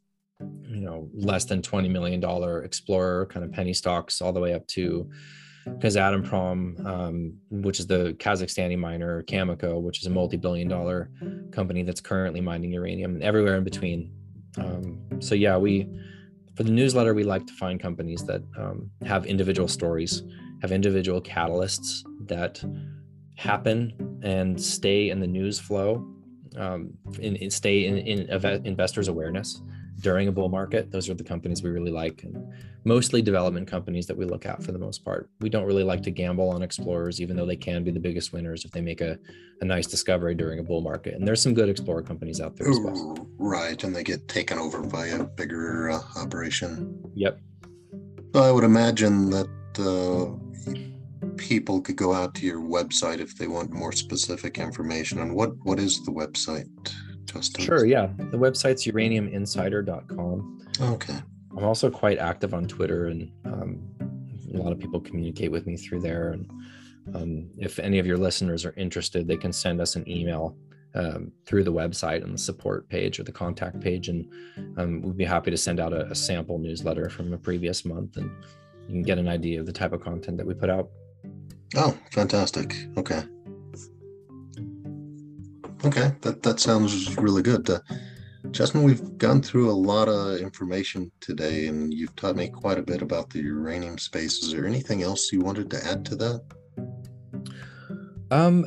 you 0.41 0.83
know, 0.83 1.09
less 1.15 1.47
than 1.47 1.63
20 1.63 1.89
million 1.89 2.21
dollar 2.21 2.65
explorer 2.65 3.25
kind 3.25 3.47
of 3.47 3.53
penny 3.53 3.73
stocks, 3.73 4.21
all 4.21 4.35
the 4.35 4.41
way 4.41 4.53
up 4.53 4.67
to 4.67 5.09
Kazatomprom, 5.79 6.85
um, 6.87 7.35
which 7.51 7.81
is 7.81 7.87
the 7.87 8.15
Kazakhstani 8.19 8.79
miner, 8.79 9.23
Cameco, 9.23 9.81
which 9.81 10.01
is 10.01 10.07
a 10.07 10.11
multi-billion 10.11 10.69
dollar 10.69 11.11
company 11.53 11.83
that's 11.83 12.01
currently 12.01 12.41
mining 12.41 12.73
uranium, 12.73 13.15
and 13.15 13.23
everywhere 13.23 13.57
in 13.57 13.65
between. 13.65 14.13
Um, 14.57 15.01
so 15.21 15.35
yeah, 15.35 15.57
we 15.57 15.89
for 16.57 16.65
the 16.65 16.73
newsletter 16.73 17.15
we 17.15 17.23
like 17.23 17.47
to 17.47 17.53
find 17.53 17.79
companies 17.79 18.25
that 18.25 18.43
um, 18.57 18.91
have 19.05 19.27
individual 19.27 19.69
stories, 19.69 20.25
have 20.63 20.73
individual 20.73 21.23
catalysts 21.23 22.03
that 22.27 22.63
happen 23.37 24.21
and 24.23 24.61
stay 24.61 25.11
in 25.11 25.21
the 25.21 25.27
news 25.27 25.61
flow, 25.61 26.05
um, 26.57 26.95
and, 27.23 27.53
stay 27.53 27.87
in, 27.87 27.99
in 27.99 28.67
investors' 28.67 29.07
awareness 29.07 29.63
during 30.01 30.29
a 30.29 30.33
bull 30.33 30.49
market. 30.49 30.91
Those 30.91 31.09
are 31.09 31.15
the 31.15 31.25
companies 31.25 31.63
we 31.63 31.71
really 31.71 31.91
like, 31.91 32.23
and 32.23 32.53
mostly 32.85 33.23
development 33.23 33.67
companies 33.67 34.07
that 34.07 34.17
we 34.17 34.25
look 34.25 34.47
at 34.47 34.63
for 34.63 34.73
the 34.73 34.79
most 34.79 35.05
part. 35.05 35.29
We 35.41 35.49
don't 35.49 35.65
really 35.65 35.83
like 35.83 36.03
to 36.05 36.11
gamble 36.11 36.49
on 36.51 36.63
explorers, 36.63 37.21
even 37.21 37.37
though 37.37 37.47
they 37.47 37.57
can 37.57 37.85
be 37.85 37.91
the 37.91 38.01
biggest 38.01 38.33
winners 38.33 38.65
if 38.65 38.71
they 38.71 38.81
make 38.81 39.01
a, 39.01 39.19
a 39.61 39.65
nice 39.65 39.87
discovery 39.87 40.35
during 40.35 40.59
a 40.61 40.63
bull 40.63 40.81
market. 40.81 41.15
And 41.15 41.27
there's 41.27 41.43
some 41.43 41.55
good 41.55 41.69
explorer 41.69 42.03
companies 42.03 42.41
out 42.41 42.57
there 42.57 42.71
as 42.71 42.79
well. 42.81 43.27
Right. 43.39 43.83
And 43.83 43.95
they 43.95 44.05
get 44.05 44.29
taken 44.29 44.59
over 44.59 44.83
by 44.83 45.07
a 45.07 45.25
bigger 45.25 45.91
uh, 45.91 46.01
operation. 46.17 47.01
Yep. 47.15 47.41
I 48.35 48.51
would 48.53 48.65
imagine 48.65 49.31
that 49.31 49.49
uh, 49.79 51.27
people 51.37 51.81
could 51.81 51.97
go 51.97 52.13
out 52.13 52.35
to 52.37 52.47
your 52.47 52.61
website 52.61 53.21
if 53.21 53.37
they 53.37 53.47
want 53.47 53.73
more 53.73 53.93
specific 53.93 54.59
information. 54.59 55.21
And 55.21 55.35
what 55.35 55.57
what 55.65 55.79
is 55.79 56.05
the 56.05 56.13
website, 56.13 56.69
Justin? 57.29 57.65
Sure. 57.65 57.85
Yeah. 57.85 58.09
The 58.17 58.39
website's 58.39 58.87
uraniuminsider.com. 58.87 60.67
Okay. 60.81 61.19
I'm 61.57 61.65
also 61.65 61.91
quite 61.91 62.19
active 62.19 62.55
on 62.55 62.67
Twitter, 62.67 63.07
and 63.07 63.31
um, 63.45 63.83
a 64.55 64.59
lot 64.59 64.73
of 64.73 64.79
people 64.79 65.01
communicate 65.01 65.51
with 65.51 65.67
me 65.67 65.77
through 65.77 66.01
there. 66.01 66.31
And 66.33 66.51
um, 67.15 67.51
if 67.59 67.79
any 67.79 67.99
of 67.99 68.07
your 68.07 68.19
listeners 68.19 68.65
are 68.65 68.75
interested, 68.77 69.27
they 69.27 69.37
can 69.37 69.53
send 69.53 69.81
us 69.81 69.97
an 69.97 70.09
email 70.09 70.57
um, 70.95 71.33
through 71.47 71.65
the 71.65 71.73
website 71.73 72.25
on 72.25 72.33
the 72.33 72.39
support 72.39 72.89
page 72.89 73.21
or 73.21 73.25
the 73.25 73.33
contact 73.33 73.81
page, 73.81 74.09
and 74.09 74.27
um, 74.77 75.03
we'd 75.03 75.17
be 75.17 75.25
happy 75.25 75.51
to 75.51 75.57
send 75.57 75.81
out 75.81 75.93
a, 75.93 76.07
a 76.11 76.15
sample 76.15 76.59
newsletter 76.59 77.11
from 77.11 77.33
a 77.33 77.39
previous 77.39 77.85
month, 77.85 78.17
and 78.17 78.31
you 78.87 78.95
can 78.95 79.03
get 79.03 79.19
an 79.19 79.29
idea 79.29 79.61
of 79.61 79.67
the 79.67 79.73
type 79.73 79.93
of 79.93 80.01
content 80.01 80.37
that 80.39 80.47
we 80.47 80.55
put 80.55 80.71
out. 80.71 80.89
Oh, 81.77 81.97
fantastic. 82.13 82.75
Okay. 82.97 83.23
Okay, 85.85 86.13
that 86.23 86.43
that 86.43 86.61
sounds 86.61 87.17
really 87.17 87.43
good. 87.43 87.69
Uh, 87.69 87.81
Justin, 88.51 88.83
we've 88.83 89.19
gone 89.19 89.43
through 89.43 89.71
a 89.71 89.73
lot 89.73 90.09
of 90.09 90.41
information 90.41 91.11
today, 91.21 91.67
and 91.67 91.93
you've 91.93 92.15
taught 92.17 92.37
me 92.37 92.49
quite 92.49 92.79
a 92.79 92.83
bit 92.83 93.03
about 93.03 93.31
the 93.31 93.41
uranium 93.41 93.99
space. 93.99 94.43
Is 94.43 94.53
there 94.53 94.67
anything 94.67 95.03
else 95.03 95.33
you 95.33 95.41
wanted 95.41 95.71
to 95.71 95.85
add 95.85 96.05
to 96.07 96.17
that? 96.17 96.43
Um, 98.31 98.67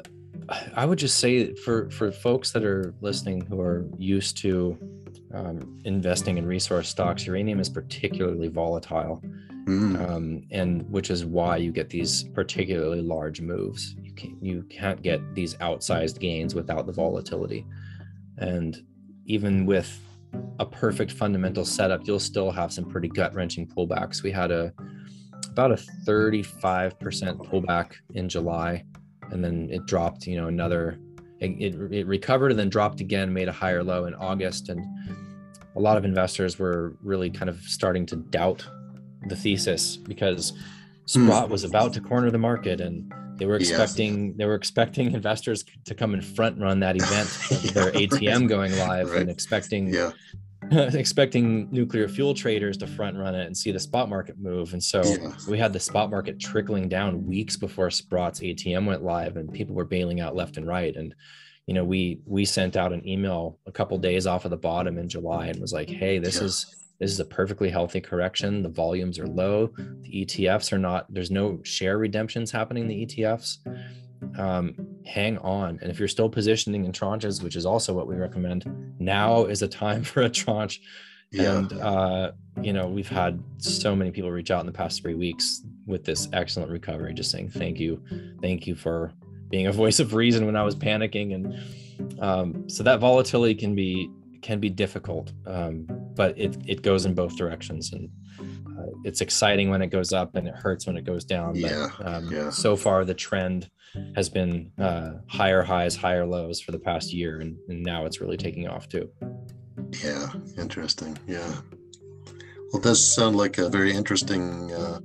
I 0.76 0.86
would 0.86 1.00
just 1.00 1.20
say 1.20 1.54
for 1.56 1.90
for 1.92 2.12
folks 2.12 2.52
that 2.52 2.64
are 2.64 2.94
listening 3.02 3.42
who 3.42 3.60
are 3.60 3.86
used 3.98 4.38
to 4.40 4.78
um, 5.34 5.80
investing 5.86 6.38
in 6.38 6.46
resource 6.46 6.90
stocks, 6.90 7.26
uranium 7.26 7.60
is 7.60 7.70
particularly 7.70 8.48
volatile, 8.48 9.22
Mm, 9.66 10.10
um, 10.10 10.44
and 10.50 10.90
which 10.90 11.12
is 11.12 11.24
why 11.24 11.58
you 11.58 11.72
get 11.72 11.90
these 11.90 12.24
particularly 12.24 13.02
large 13.02 13.42
moves. 13.42 13.96
You 14.24 14.30
can't 14.30 14.44
you 14.44 14.64
can't 14.70 15.02
get 15.02 15.36
these 15.36 15.56
outsized 15.56 16.20
gains 16.20 16.56
without 16.56 16.86
the 16.86 16.94
volatility, 16.94 17.66
and 18.38 18.82
even 19.26 19.66
with 19.66 20.00
a 20.60 20.66
perfect 20.66 21.12
fundamental 21.12 21.66
setup, 21.66 22.08
you'll 22.08 22.20
still 22.20 22.52
have 22.52 22.72
some 22.72 22.86
pretty 22.86 23.08
gut 23.08 23.34
wrenching 23.34 23.68
pullbacks. 23.68 24.24
We 24.24 24.32
had 24.32 24.52
a 24.52 24.74
about 25.52 25.72
a 25.72 25.76
35% 26.06 26.94
pullback 27.48 27.94
in 28.14 28.30
July, 28.30 28.84
and 29.32 29.44
then 29.44 29.70
it 29.70 29.86
dropped, 29.86 30.26
you 30.26 30.38
know, 30.38 30.48
another, 30.48 30.98
it, 31.40 31.76
it 31.92 32.08
recovered 32.08 32.52
and 32.52 32.60
then 32.60 32.70
dropped 32.70 33.02
again, 33.02 33.34
made 33.34 33.50
a 33.50 33.52
higher 33.52 33.84
low 33.84 34.06
in 34.06 34.16
August. 34.16 34.70
And 34.70 34.86
a 35.76 35.80
lot 35.80 35.98
of 35.98 36.06
investors 36.06 36.58
were 36.58 36.96
really 37.02 37.30
kind 37.30 37.50
of 37.50 37.60
starting 37.64 38.06
to 38.08 38.16
doubt 38.16 38.66
the 39.28 39.36
thesis 39.36 39.98
because 39.98 40.54
Hmm. 41.10 41.26
Sprott 41.26 41.50
was 41.50 41.64
about 41.64 41.94
to 41.94 42.02
corner 42.02 42.32
the 42.32 42.38
market 42.38 42.80
and 42.82 43.12
they 43.38 43.46
were 43.46 43.60
Yes. 43.60 43.70
expecting 43.72 44.36
they 44.38 44.46
were 44.46 44.56
expecting 44.56 45.12
investors 45.14 45.64
to 45.86 45.96
come 45.96 46.14
and 46.14 46.24
front 46.24 46.60
run 46.60 46.80
that 46.82 46.96
event 46.96 47.28
of 47.52 47.74
their 47.74 47.92
ATM 47.92 48.42
right, 48.42 48.48
going 48.50 48.78
live 48.78 49.12
right. 49.12 49.22
and 49.22 49.30
expecting 49.30 49.94
yeah, 49.94 50.12
expecting 50.72 51.68
nuclear 51.72 52.08
fuel 52.08 52.34
traders 52.34 52.78
to 52.78 52.88
front 52.88 53.18
run 53.18 53.34
it 53.36 53.46
and 53.48 53.58
see 53.58 53.72
the 53.72 53.80
spot 53.80 54.10
market 54.10 54.36
move. 54.40 54.74
And 54.74 54.84
so 54.84 55.02
Yeah. 55.04 55.32
we 55.50 55.58
had 55.58 55.74
the 55.74 55.80
spot 55.80 56.10
market 56.12 56.40
trickling 56.40 56.88
down 56.88 57.26
weeks 57.26 57.58
before 57.58 57.90
Sprott's 57.90 58.40
ATM 58.42 58.86
went 58.86 59.04
live 59.04 59.38
and 59.38 59.52
people 59.52 59.76
were 59.76 59.86
bailing 59.86 60.20
out 60.22 60.36
left 60.36 60.58
and 60.58 60.68
right. 60.68 60.96
And 60.96 61.14
you 61.68 61.74
know, 61.74 61.84
we 61.84 62.20
we 62.26 62.46
sent 62.46 62.76
out 62.78 62.94
an 62.94 63.08
email 63.08 63.58
a 63.66 63.72
couple 63.72 63.98
days 63.98 64.28
off 64.28 64.46
of 64.46 64.52
the 64.52 64.58
bottom 64.58 64.98
in 64.98 65.08
July 65.10 65.48
and 65.48 65.60
was 65.60 65.74
like, 65.74 65.90
hey, 65.90 66.20
this 66.20 66.38
Yeah. 66.38 66.44
is 66.46 66.76
this 67.02 67.12
is 67.12 67.20
a 67.20 67.26
perfectly 67.26 67.70
healthy 67.70 68.00
correction. 68.00 68.64
The 68.64 68.70
volumes 68.70 69.20
are 69.20 69.28
low. 69.28 69.74
The 69.76 70.26
ETFs 70.26 70.72
are 70.72 70.78
not, 70.78 71.14
there's 71.14 71.32
no 71.32 71.60
share 71.64 71.98
redemptions 71.98 72.52
happening 72.52 72.84
in 72.84 72.90
the 72.90 73.06
ETFs. 73.06 73.58
Um, 74.40 74.76
hang 75.06 75.38
on. 75.40 75.80
And 75.82 75.92
if 75.92 76.00
you're 76.00 76.08
still 76.08 76.30
positioning 76.30 76.86
in 76.86 76.94
tranches, 76.94 77.44
which 77.44 77.58
is 77.58 77.66
also 77.66 77.94
what 77.94 78.08
we 78.08 78.16
recommend, 78.16 78.96
now 79.00 79.46
is 79.46 79.62
a 79.62 79.68
time 79.68 80.04
for 80.06 80.22
a 80.22 80.30
tranche 80.30 80.80
yeah. 81.32 81.58
and 81.58 81.74
uh, 81.74 82.32
you 82.62 82.74
know 82.74 82.88
we've 82.88 83.10
had 83.10 83.42
so 83.58 83.96
many 83.96 84.12
people 84.12 84.32
reach 84.32 84.52
out 84.52 84.60
in 84.60 84.66
the 84.66 84.72
past 84.72 85.02
three 85.02 85.16
weeks 85.16 85.64
with 85.86 86.04
this 86.04 86.28
excellent 86.34 86.70
recovery 86.70 87.14
just 87.14 87.32
saying 87.32 87.50
thank 87.50 87.80
you 87.80 88.02
thank 88.42 88.68
you 88.68 88.76
for 88.76 89.14
being 89.50 89.68
a 89.68 89.72
voice 89.72 90.00
of 90.00 90.14
reason 90.14 90.46
when 90.46 90.56
i 90.56 90.64
was 90.64 90.76
panicking 90.76 91.34
and 91.34 92.22
um, 92.22 92.68
so 92.70 92.84
that 92.84 93.00
volatility 93.00 93.56
can 93.56 93.76
be 93.76 94.10
can 94.42 94.60
be 94.60 94.70
difficult 94.70 95.32
um, 95.48 95.88
but 96.16 96.38
it, 96.38 96.58
it 96.68 96.82
goes 96.82 97.06
in 97.06 97.14
both 97.14 97.36
directions 97.38 97.94
and 97.94 98.10
uh, 98.40 98.86
it's 99.04 99.22
exciting 99.22 99.70
when 99.70 99.82
it 99.82 99.88
goes 99.88 100.12
up 100.14 100.36
and 100.36 100.48
it 100.48 100.56
hurts 100.56 100.88
when 100.88 100.98
it 100.98 101.04
goes 101.06 101.24
down 101.26 101.54
but 101.54 101.72
Yeah, 101.72 101.90
um, 102.04 102.32
yeah. 102.32 102.50
so 102.50 102.76
far 102.76 103.06
the 103.06 103.14
trend 103.14 103.70
has 104.16 104.30
been 104.30 104.72
uh, 104.80 105.12
higher 105.28 105.62
highs 105.62 105.96
higher 105.96 106.26
lows 106.26 106.62
for 106.62 106.72
the 106.72 106.80
past 106.80 107.14
year 107.14 107.42
and, 107.42 107.58
and 107.70 107.84
now 107.84 108.06
it's 108.06 108.22
really 108.22 108.38
taking 108.38 108.68
off 108.68 108.88
too 108.88 109.10
Yeah, 110.04 110.28
interesting. 110.58 111.18
Yeah. 111.28 111.54
Well, 112.72 112.80
it 112.80 112.84
does 112.84 113.16
sound 113.16 113.36
like 113.36 113.58
a 113.58 113.68
very 113.70 113.94
interesting 113.94 114.72
uh, 114.72 115.00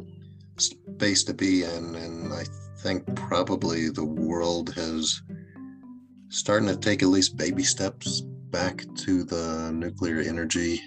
space 0.59 1.25
to 1.25 1.35
be 1.35 1.65
in, 1.65 1.97
and 1.97 2.33
I 2.33 2.45
think 2.79 3.05
probably 3.17 3.89
the 3.91 4.05
world 4.05 4.73
has 4.75 5.21
starting 6.29 6.69
to 6.69 6.77
take 6.77 7.03
at 7.03 7.09
least 7.09 7.37
baby 7.37 7.65
steps 7.65 8.21
back 8.51 8.85
to 8.99 9.25
the 9.25 9.73
nuclear 9.75 10.21
energy 10.21 10.81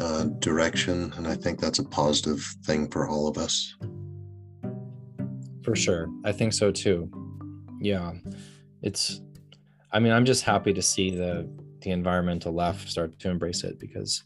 uh, 0.00 0.24
direction, 0.38 1.12
and 1.16 1.26
I 1.28 1.34
think 1.36 1.60
that's 1.60 1.78
a 1.78 1.84
positive 1.84 2.42
thing 2.64 2.88
for 2.90 3.08
all 3.08 3.28
of 3.28 3.38
us. 3.38 3.76
For 5.62 5.76
sure. 5.76 6.08
I 6.24 6.32
think 6.32 6.52
so 6.52 6.70
too. 6.72 7.10
Yeah. 7.80 8.12
It's 8.82 9.20
I 9.92 9.98
mean, 9.98 10.12
I'm 10.12 10.24
just 10.24 10.44
happy 10.44 10.72
to 10.72 10.82
see 10.82 11.10
the 11.10 11.48
the 11.82 11.90
environmental 11.90 12.52
left 12.52 12.88
start 12.88 13.18
to 13.18 13.30
embrace 13.30 13.64
it 13.64 13.78
because 13.78 14.22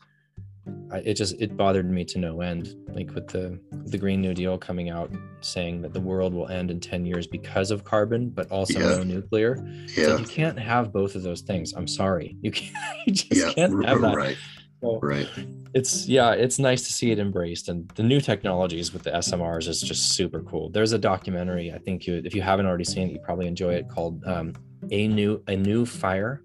I, 0.91 0.99
it 0.99 1.15
just 1.15 1.41
it 1.41 1.57
bothered 1.57 1.89
me 1.91 2.05
to 2.07 2.19
no 2.19 2.41
end 2.41 2.75
like 2.89 3.15
with 3.15 3.29
the 3.29 3.61
the 3.87 3.99
green 3.99 4.21
new 4.21 4.35
deal 4.35 4.59
coming 4.59 4.91
out 4.91 5.11
saying 5.41 5.83
that 5.83 5.93
the 5.93 6.01
world 6.01 6.35
will 6.35 6.49
end 6.49 6.71
in 6.71 6.81
10 6.81 7.05
years 7.07 7.27
because 7.29 7.71
of 7.71 7.85
carbon 7.85 8.31
but 8.31 8.51
also 8.51 8.79
Yeah. 8.81 8.97
no 8.97 9.03
nuclear 9.05 9.57
Yeah, 9.97 10.09
like 10.09 10.21
you 10.21 10.27
can't 10.27 10.59
have 10.59 10.93
both 10.93 11.15
of 11.15 11.23
those 11.23 11.43
things 11.43 11.75
i'm 11.75 11.87
sorry 11.87 12.37
you 12.41 12.51
can't 12.51 12.75
you 13.07 13.13
just 13.13 13.33
yeah, 13.33 13.53
can't 13.53 13.85
have 13.85 14.01
that 14.01 14.17
right, 14.17 14.37
So- 14.85 15.01
right. 15.03 15.29
it's 15.75 16.07
yeah 16.09 16.33
it's 16.33 16.59
nice 16.59 16.83
to 16.87 16.93
see 16.93 17.11
it 17.11 17.19
embraced 17.19 17.69
and 17.69 17.89
the 17.97 18.03
new 18.03 18.21
technologies 18.21 18.93
with 18.93 19.03
the 19.03 19.11
smrs 19.11 19.67
is 19.69 19.81
just 19.81 20.13
super 20.13 20.41
cool 20.43 20.69
there's 20.71 20.93
a 20.93 20.99
documentary 20.99 21.73
i 21.73 21.79
think 21.79 22.07
you 22.07 22.23
if 22.25 22.35
you 22.35 22.43
haven't 22.43 22.67
already 22.67 22.85
seen 22.85 23.09
it 23.09 23.13
you 23.13 23.19
probably 23.21 23.47
enjoy 23.47 23.73
it 23.75 23.89
called 23.89 24.23
um, 24.27 24.53
a 24.91 25.09
new 25.09 25.43
a 25.49 25.57
new 25.57 25.85
fire 25.87 26.43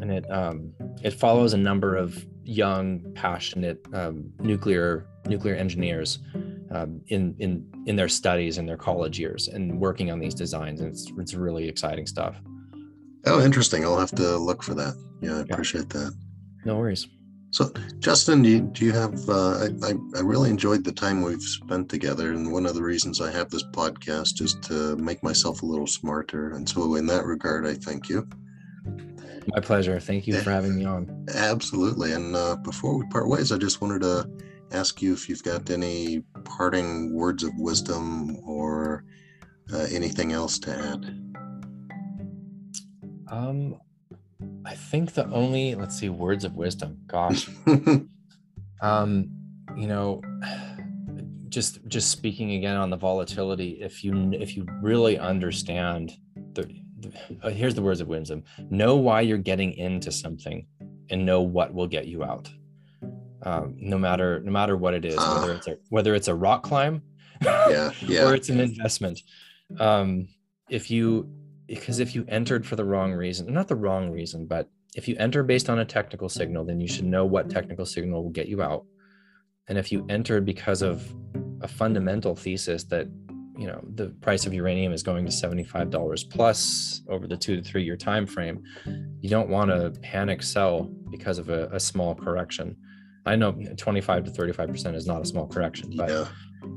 and 0.00 0.12
it 0.12 0.30
um, 0.30 0.72
it 1.02 1.12
follows 1.14 1.54
a 1.54 1.56
number 1.58 1.96
of 1.96 2.24
young, 2.44 3.00
passionate 3.14 3.84
um, 3.92 4.30
nuclear 4.38 5.06
nuclear 5.26 5.56
engineers 5.56 6.20
um, 6.70 7.00
in 7.08 7.34
in 7.40 7.66
in 7.86 7.96
their 7.96 8.08
studies 8.08 8.58
in 8.58 8.64
their 8.66 8.76
college 8.76 9.18
years 9.18 9.48
and 9.48 9.78
working 9.80 10.12
on 10.12 10.20
these 10.20 10.34
designs. 10.34 10.80
And 10.80 10.90
it's 10.92 11.10
it's 11.18 11.34
really 11.34 11.68
exciting 11.68 12.06
stuff. 12.06 12.36
Oh, 13.26 13.44
interesting. 13.44 13.84
I'll 13.84 13.98
have 13.98 14.12
to 14.12 14.36
look 14.38 14.62
for 14.62 14.74
that. 14.74 14.94
Yeah, 15.20 15.32
I 15.32 15.36
Yeah. 15.38 15.42
appreciate 15.50 15.88
that. 15.90 16.12
No 16.64 16.76
worries. 16.76 17.08
So, 17.50 17.72
Justin, 17.98 18.42
do 18.42 18.48
you, 18.48 18.60
do 18.60 18.84
you 18.84 18.92
have? 18.92 19.14
Uh, 19.28 19.68
I, 19.82 19.94
I 20.16 20.20
really 20.20 20.50
enjoyed 20.50 20.84
the 20.84 20.92
time 20.92 21.22
we've 21.22 21.42
spent 21.42 21.88
together, 21.88 22.32
and 22.32 22.52
one 22.52 22.66
of 22.66 22.74
the 22.74 22.82
reasons 22.82 23.20
I 23.20 23.30
have 23.30 23.48
this 23.48 23.64
podcast 23.72 24.42
is 24.42 24.54
to 24.64 24.96
make 24.96 25.22
myself 25.22 25.62
a 25.62 25.66
little 25.66 25.86
smarter. 25.86 26.50
And 26.50 26.68
so, 26.68 26.96
in 26.96 27.06
that 27.06 27.24
regard, 27.24 27.66
I 27.66 27.74
thank 27.74 28.08
you. 28.08 28.28
My 29.54 29.60
pleasure. 29.60 29.98
Thank 29.98 30.26
you 30.26 30.34
for 30.40 30.50
having 30.50 30.76
me 30.76 30.84
on. 30.84 31.26
Absolutely. 31.34 32.12
And 32.12 32.36
uh, 32.36 32.56
before 32.56 32.98
we 32.98 33.06
part 33.06 33.28
ways, 33.28 33.50
I 33.50 33.56
just 33.56 33.80
wanted 33.80 34.02
to 34.02 34.28
ask 34.72 35.00
you 35.00 35.14
if 35.14 35.26
you've 35.26 35.42
got 35.42 35.70
any 35.70 36.22
parting 36.44 37.14
words 37.14 37.42
of 37.44 37.52
wisdom 37.56 38.36
or 38.44 39.04
uh, 39.72 39.86
anything 39.90 40.32
else 40.32 40.58
to 40.58 40.70
add. 40.70 41.14
Um, 43.30 43.78
I 44.68 44.74
think 44.74 45.14
the 45.14 45.26
only 45.30 45.74
let's 45.74 45.98
see 45.98 46.10
words 46.10 46.44
of 46.44 46.54
wisdom. 46.54 46.98
Gosh, 47.06 47.48
um, 48.82 49.30
you 49.74 49.86
know, 49.86 50.20
just 51.48 51.78
just 51.88 52.10
speaking 52.10 52.52
again 52.52 52.76
on 52.76 52.90
the 52.90 52.96
volatility. 52.96 53.78
If 53.80 54.04
you 54.04 54.30
if 54.34 54.58
you 54.58 54.66
really 54.82 55.18
understand 55.18 56.12
the, 56.52 56.68
the 57.00 57.12
uh, 57.42 57.48
here's 57.48 57.74
the 57.74 57.80
words 57.80 58.02
of 58.02 58.08
wisdom: 58.08 58.44
know 58.68 58.96
why 58.96 59.22
you're 59.22 59.38
getting 59.38 59.72
into 59.72 60.12
something, 60.12 60.66
and 61.08 61.24
know 61.24 61.40
what 61.40 61.72
will 61.72 61.88
get 61.88 62.06
you 62.06 62.22
out. 62.22 62.50
Um, 63.44 63.74
no 63.78 63.96
matter 63.96 64.40
no 64.40 64.52
matter 64.52 64.76
what 64.76 64.92
it 64.92 65.06
is, 65.06 65.16
whether 65.16 65.54
it's 65.54 65.66
a 65.66 65.78
whether 65.88 66.14
it's 66.14 66.28
a 66.28 66.34
rock 66.34 66.62
climb, 66.62 67.00
yeah, 67.42 67.90
yeah. 68.02 68.24
or 68.28 68.34
it's 68.34 68.50
an 68.50 68.60
investment. 68.60 69.22
Um, 69.80 70.28
if 70.68 70.90
you 70.90 71.37
because 71.68 72.00
if 72.00 72.14
you 72.14 72.24
entered 72.28 72.66
for 72.66 72.76
the 72.76 72.84
wrong 72.84 73.12
reason, 73.12 73.52
not 73.52 73.68
the 73.68 73.76
wrong 73.76 74.10
reason, 74.10 74.46
but 74.46 74.68
if 74.94 75.06
you 75.06 75.14
enter 75.18 75.42
based 75.42 75.68
on 75.68 75.78
a 75.78 75.84
technical 75.84 76.28
signal, 76.28 76.64
then 76.64 76.80
you 76.80 76.88
should 76.88 77.04
know 77.04 77.24
what 77.24 77.44
mm-hmm. 77.44 77.54
technical 77.54 77.86
signal 77.86 78.24
will 78.24 78.30
get 78.30 78.48
you 78.48 78.62
out. 78.62 78.84
And 79.68 79.76
if 79.76 79.92
you 79.92 80.06
entered 80.08 80.46
because 80.46 80.80
of 80.80 81.14
a 81.60 81.68
fundamental 81.68 82.34
thesis 82.34 82.84
that 82.84 83.06
you 83.56 83.66
know 83.66 83.80
the 83.94 84.06
price 84.20 84.46
of 84.46 84.54
uranium 84.54 84.92
is 84.92 85.02
going 85.02 85.26
to 85.26 85.32
$75 85.32 86.30
plus 86.30 87.02
over 87.08 87.26
the 87.26 87.36
two 87.36 87.56
to 87.56 87.62
three 87.62 87.82
year 87.82 87.96
time 87.96 88.26
frame, 88.26 88.62
you 89.20 89.28
don't 89.28 89.50
want 89.50 89.70
to 89.70 89.90
panic 90.00 90.42
sell 90.42 90.84
because 91.10 91.38
of 91.38 91.50
a, 91.50 91.68
a 91.72 91.80
small 91.80 92.14
correction. 92.14 92.76
I 93.26 93.36
know 93.36 93.52
25 93.76 94.24
to 94.24 94.30
35% 94.30 94.94
is 94.94 95.06
not 95.06 95.20
a 95.20 95.26
small 95.26 95.46
correction, 95.46 95.92
but 95.94 96.08
yeah. 96.08 96.26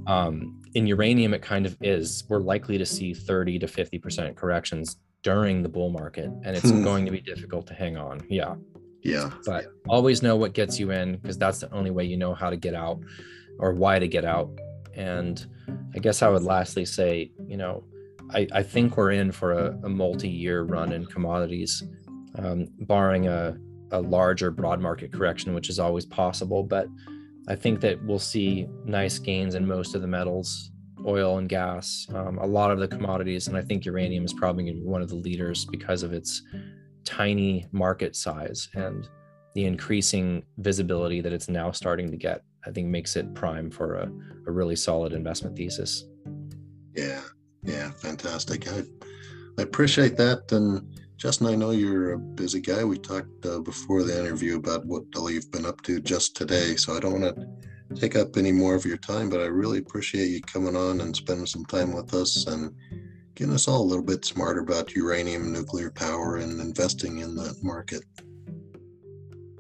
Um, 0.08 0.62
in 0.74 0.88
uranium 0.88 1.34
it 1.34 1.42
kind 1.42 1.66
of 1.66 1.78
is. 1.82 2.24
We're 2.30 2.40
likely 2.40 2.78
to 2.78 2.86
see 2.86 3.14
30 3.14 3.60
to 3.60 3.68
50 3.68 4.00
percent 4.00 4.36
corrections 4.36 4.98
during 5.24 5.62
the 5.62 5.70
bull 5.70 5.90
market 5.90 6.30
and 6.44 6.56
it's 6.56 6.70
Hmm. 6.70 6.84
going 6.84 7.06
to 7.06 7.12
be 7.12 7.22
difficult 7.22 7.68
to 7.68 7.74
hang 7.74 7.98
on. 7.98 8.22
Yeah. 8.30 8.56
Yeah. 9.04 9.32
but 9.46 9.66
always 9.90 10.22
know 10.22 10.36
what 10.36 10.54
gets 10.54 10.80
you 10.80 10.92
in 10.92 11.18
because 11.18 11.38
that's 11.38 11.60
the 11.60 11.72
only 11.74 11.90
way 11.92 12.04
you 12.06 12.18
know 12.18 12.34
how 12.36 12.50
to 12.52 12.58
get 12.58 12.76
out 12.76 13.00
or 13.58 13.74
why 13.74 13.98
to 14.00 14.08
get 14.08 14.26
out. 14.26 14.50
And 14.96 15.46
i 15.96 16.00
guess 16.00 16.22
i 16.22 16.28
would 16.30 16.44
lastly 16.44 16.86
say 16.86 17.32
you 17.48 17.56
know 17.56 17.84
i, 18.32 18.46
I 18.54 18.62
think 18.64 18.98
we're 18.98 19.12
in 19.12 19.32
for 19.32 19.54
a, 19.54 19.78
a 19.84 19.90
multi-year 19.90 20.64
run 20.64 20.92
in 20.92 21.06
commodities 21.06 21.82
um, 22.36 22.68
barring 22.82 23.28
a, 23.28 23.58
a 23.92 24.02
larger 24.02 24.52
broad 24.52 24.80
market 24.82 25.12
correction 25.14 25.54
which 25.54 25.70
is 25.70 25.80
always 25.80 26.06
possible. 26.06 26.64
But 26.64 26.88
i 27.52 27.56
think 27.56 27.80
that 27.80 28.02
we'll 28.04 28.20
see 28.20 28.68
nice 28.86 29.20
gains 29.20 29.56
in 29.56 29.66
most 29.68 29.96
of 29.96 30.02
the 30.02 30.08
metals 30.08 30.72
oil 31.06 31.38
and 31.40 31.50
gas 31.50 32.08
um, 32.14 32.38
a 32.38 32.46
lot 32.46 32.72
of 32.72 32.80
the 32.80 32.88
commodities 32.88 33.48
and 33.48 33.58
i 33.58 33.62
think 33.62 33.86
uranium 33.86 34.24
is 34.26 34.34
probably 34.34 34.64
going 34.64 34.76
to 34.76 34.82
be 34.82 34.88
one 34.88 35.02
of 35.02 35.10
the 35.10 35.16
leaders 35.16 35.66
because 35.66 36.04
of 36.04 36.14
its 36.14 36.44
tiny 37.04 37.68
market 37.72 38.16
size 38.16 38.70
and 38.76 39.10
the 39.54 39.66
increasing 39.66 40.44
visibility 40.58 41.22
that 41.22 41.34
it's 41.34 41.50
now 41.50 41.72
starting 41.72 42.10
to 42.10 42.18
get, 42.18 42.44
I 42.66 42.72
think 42.72 42.88
makes 42.88 43.16
it 43.16 43.34
prime 43.34 43.70
for 43.70 43.96
a, 43.96 44.12
a 44.48 44.52
really 44.52 44.76
solid 44.76 45.14
investment 45.14 45.58
thesis. 45.58 46.06
Yeah. 46.96 47.22
Yeah. 47.64 47.92
Fantastic. 47.92 48.68
I, 48.72 48.84
I 49.58 49.64
appreciate 49.64 50.16
that. 50.18 50.52
And 50.52 51.01
Justin, 51.22 51.46
I 51.46 51.56
know 51.56 51.70
you're 51.70 52.14
a 52.14 52.18
busy 52.18 52.60
guy. 52.60 52.84
We 52.84 52.98
talked 52.98 53.46
uh, 53.46 53.60
before 53.60 54.02
the 54.02 54.20
interview 54.20 54.58
about 54.58 54.88
what 54.88 55.04
you've 55.32 55.52
been 55.52 55.68
up 55.68 55.80
to 55.84 56.02
just 56.02 56.36
today. 56.36 56.76
So 56.76 56.98
I 56.98 57.00
don't 57.00 57.22
want 57.22 57.36
to 57.36 57.96
take 57.96 58.16
up 58.16 58.38
any 58.38 58.52
more 58.52 58.74
of 58.74 58.86
your 58.86 58.98
time, 58.98 59.30
but 59.30 59.40
I 59.40 59.46
really 59.46 59.78
appreciate 59.78 60.30
you 60.30 60.42
coming 60.42 60.76
on 60.76 61.02
and 61.02 61.16
spending 61.16 61.46
some 61.46 61.64
time 61.66 61.94
with 61.94 62.12
us 62.16 62.48
and 62.48 62.74
getting 63.36 63.54
us 63.54 63.68
all 63.68 63.84
a 63.84 63.86
little 63.86 64.04
bit 64.04 64.26
smarter 64.26 64.62
about 64.62 64.96
uranium, 64.96 65.54
nuclear 65.54 65.92
power, 65.92 66.38
and 66.38 66.60
investing 66.60 67.20
in 67.20 67.36
that 67.36 67.56
market. 67.62 68.02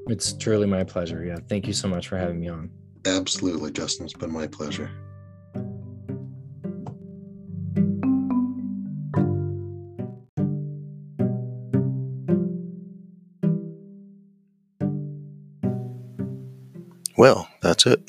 It's 0.08 0.34
truly 0.34 0.66
my 0.66 0.84
pleasure. 0.84 1.24
Yeah. 1.24 1.38
Thank 1.48 1.68
you 1.68 1.74
so 1.74 1.88
much 1.88 2.08
for 2.08 2.18
having 2.18 2.40
me 2.40 2.50
on. 2.50 2.72
Absolutely, 3.06 3.70
Justin. 3.72 4.06
It's 4.06 4.16
been 4.16 4.34
my 4.34 4.48
pleasure. 4.48 4.90
Well, 17.22 17.48
that's 17.62 17.86
it. 17.86 18.02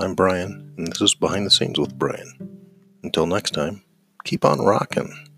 I'm 0.00 0.16
Brian, 0.16 0.74
and 0.76 0.88
this 0.88 1.00
is 1.00 1.14
Behind 1.14 1.46
the 1.46 1.50
Scenes 1.52 1.78
with 1.78 1.96
Brian. 1.96 2.58
Until 3.04 3.24
next 3.24 3.52
time, 3.52 3.84
keep 4.24 4.44
on 4.44 4.58
rocking. 4.58 5.31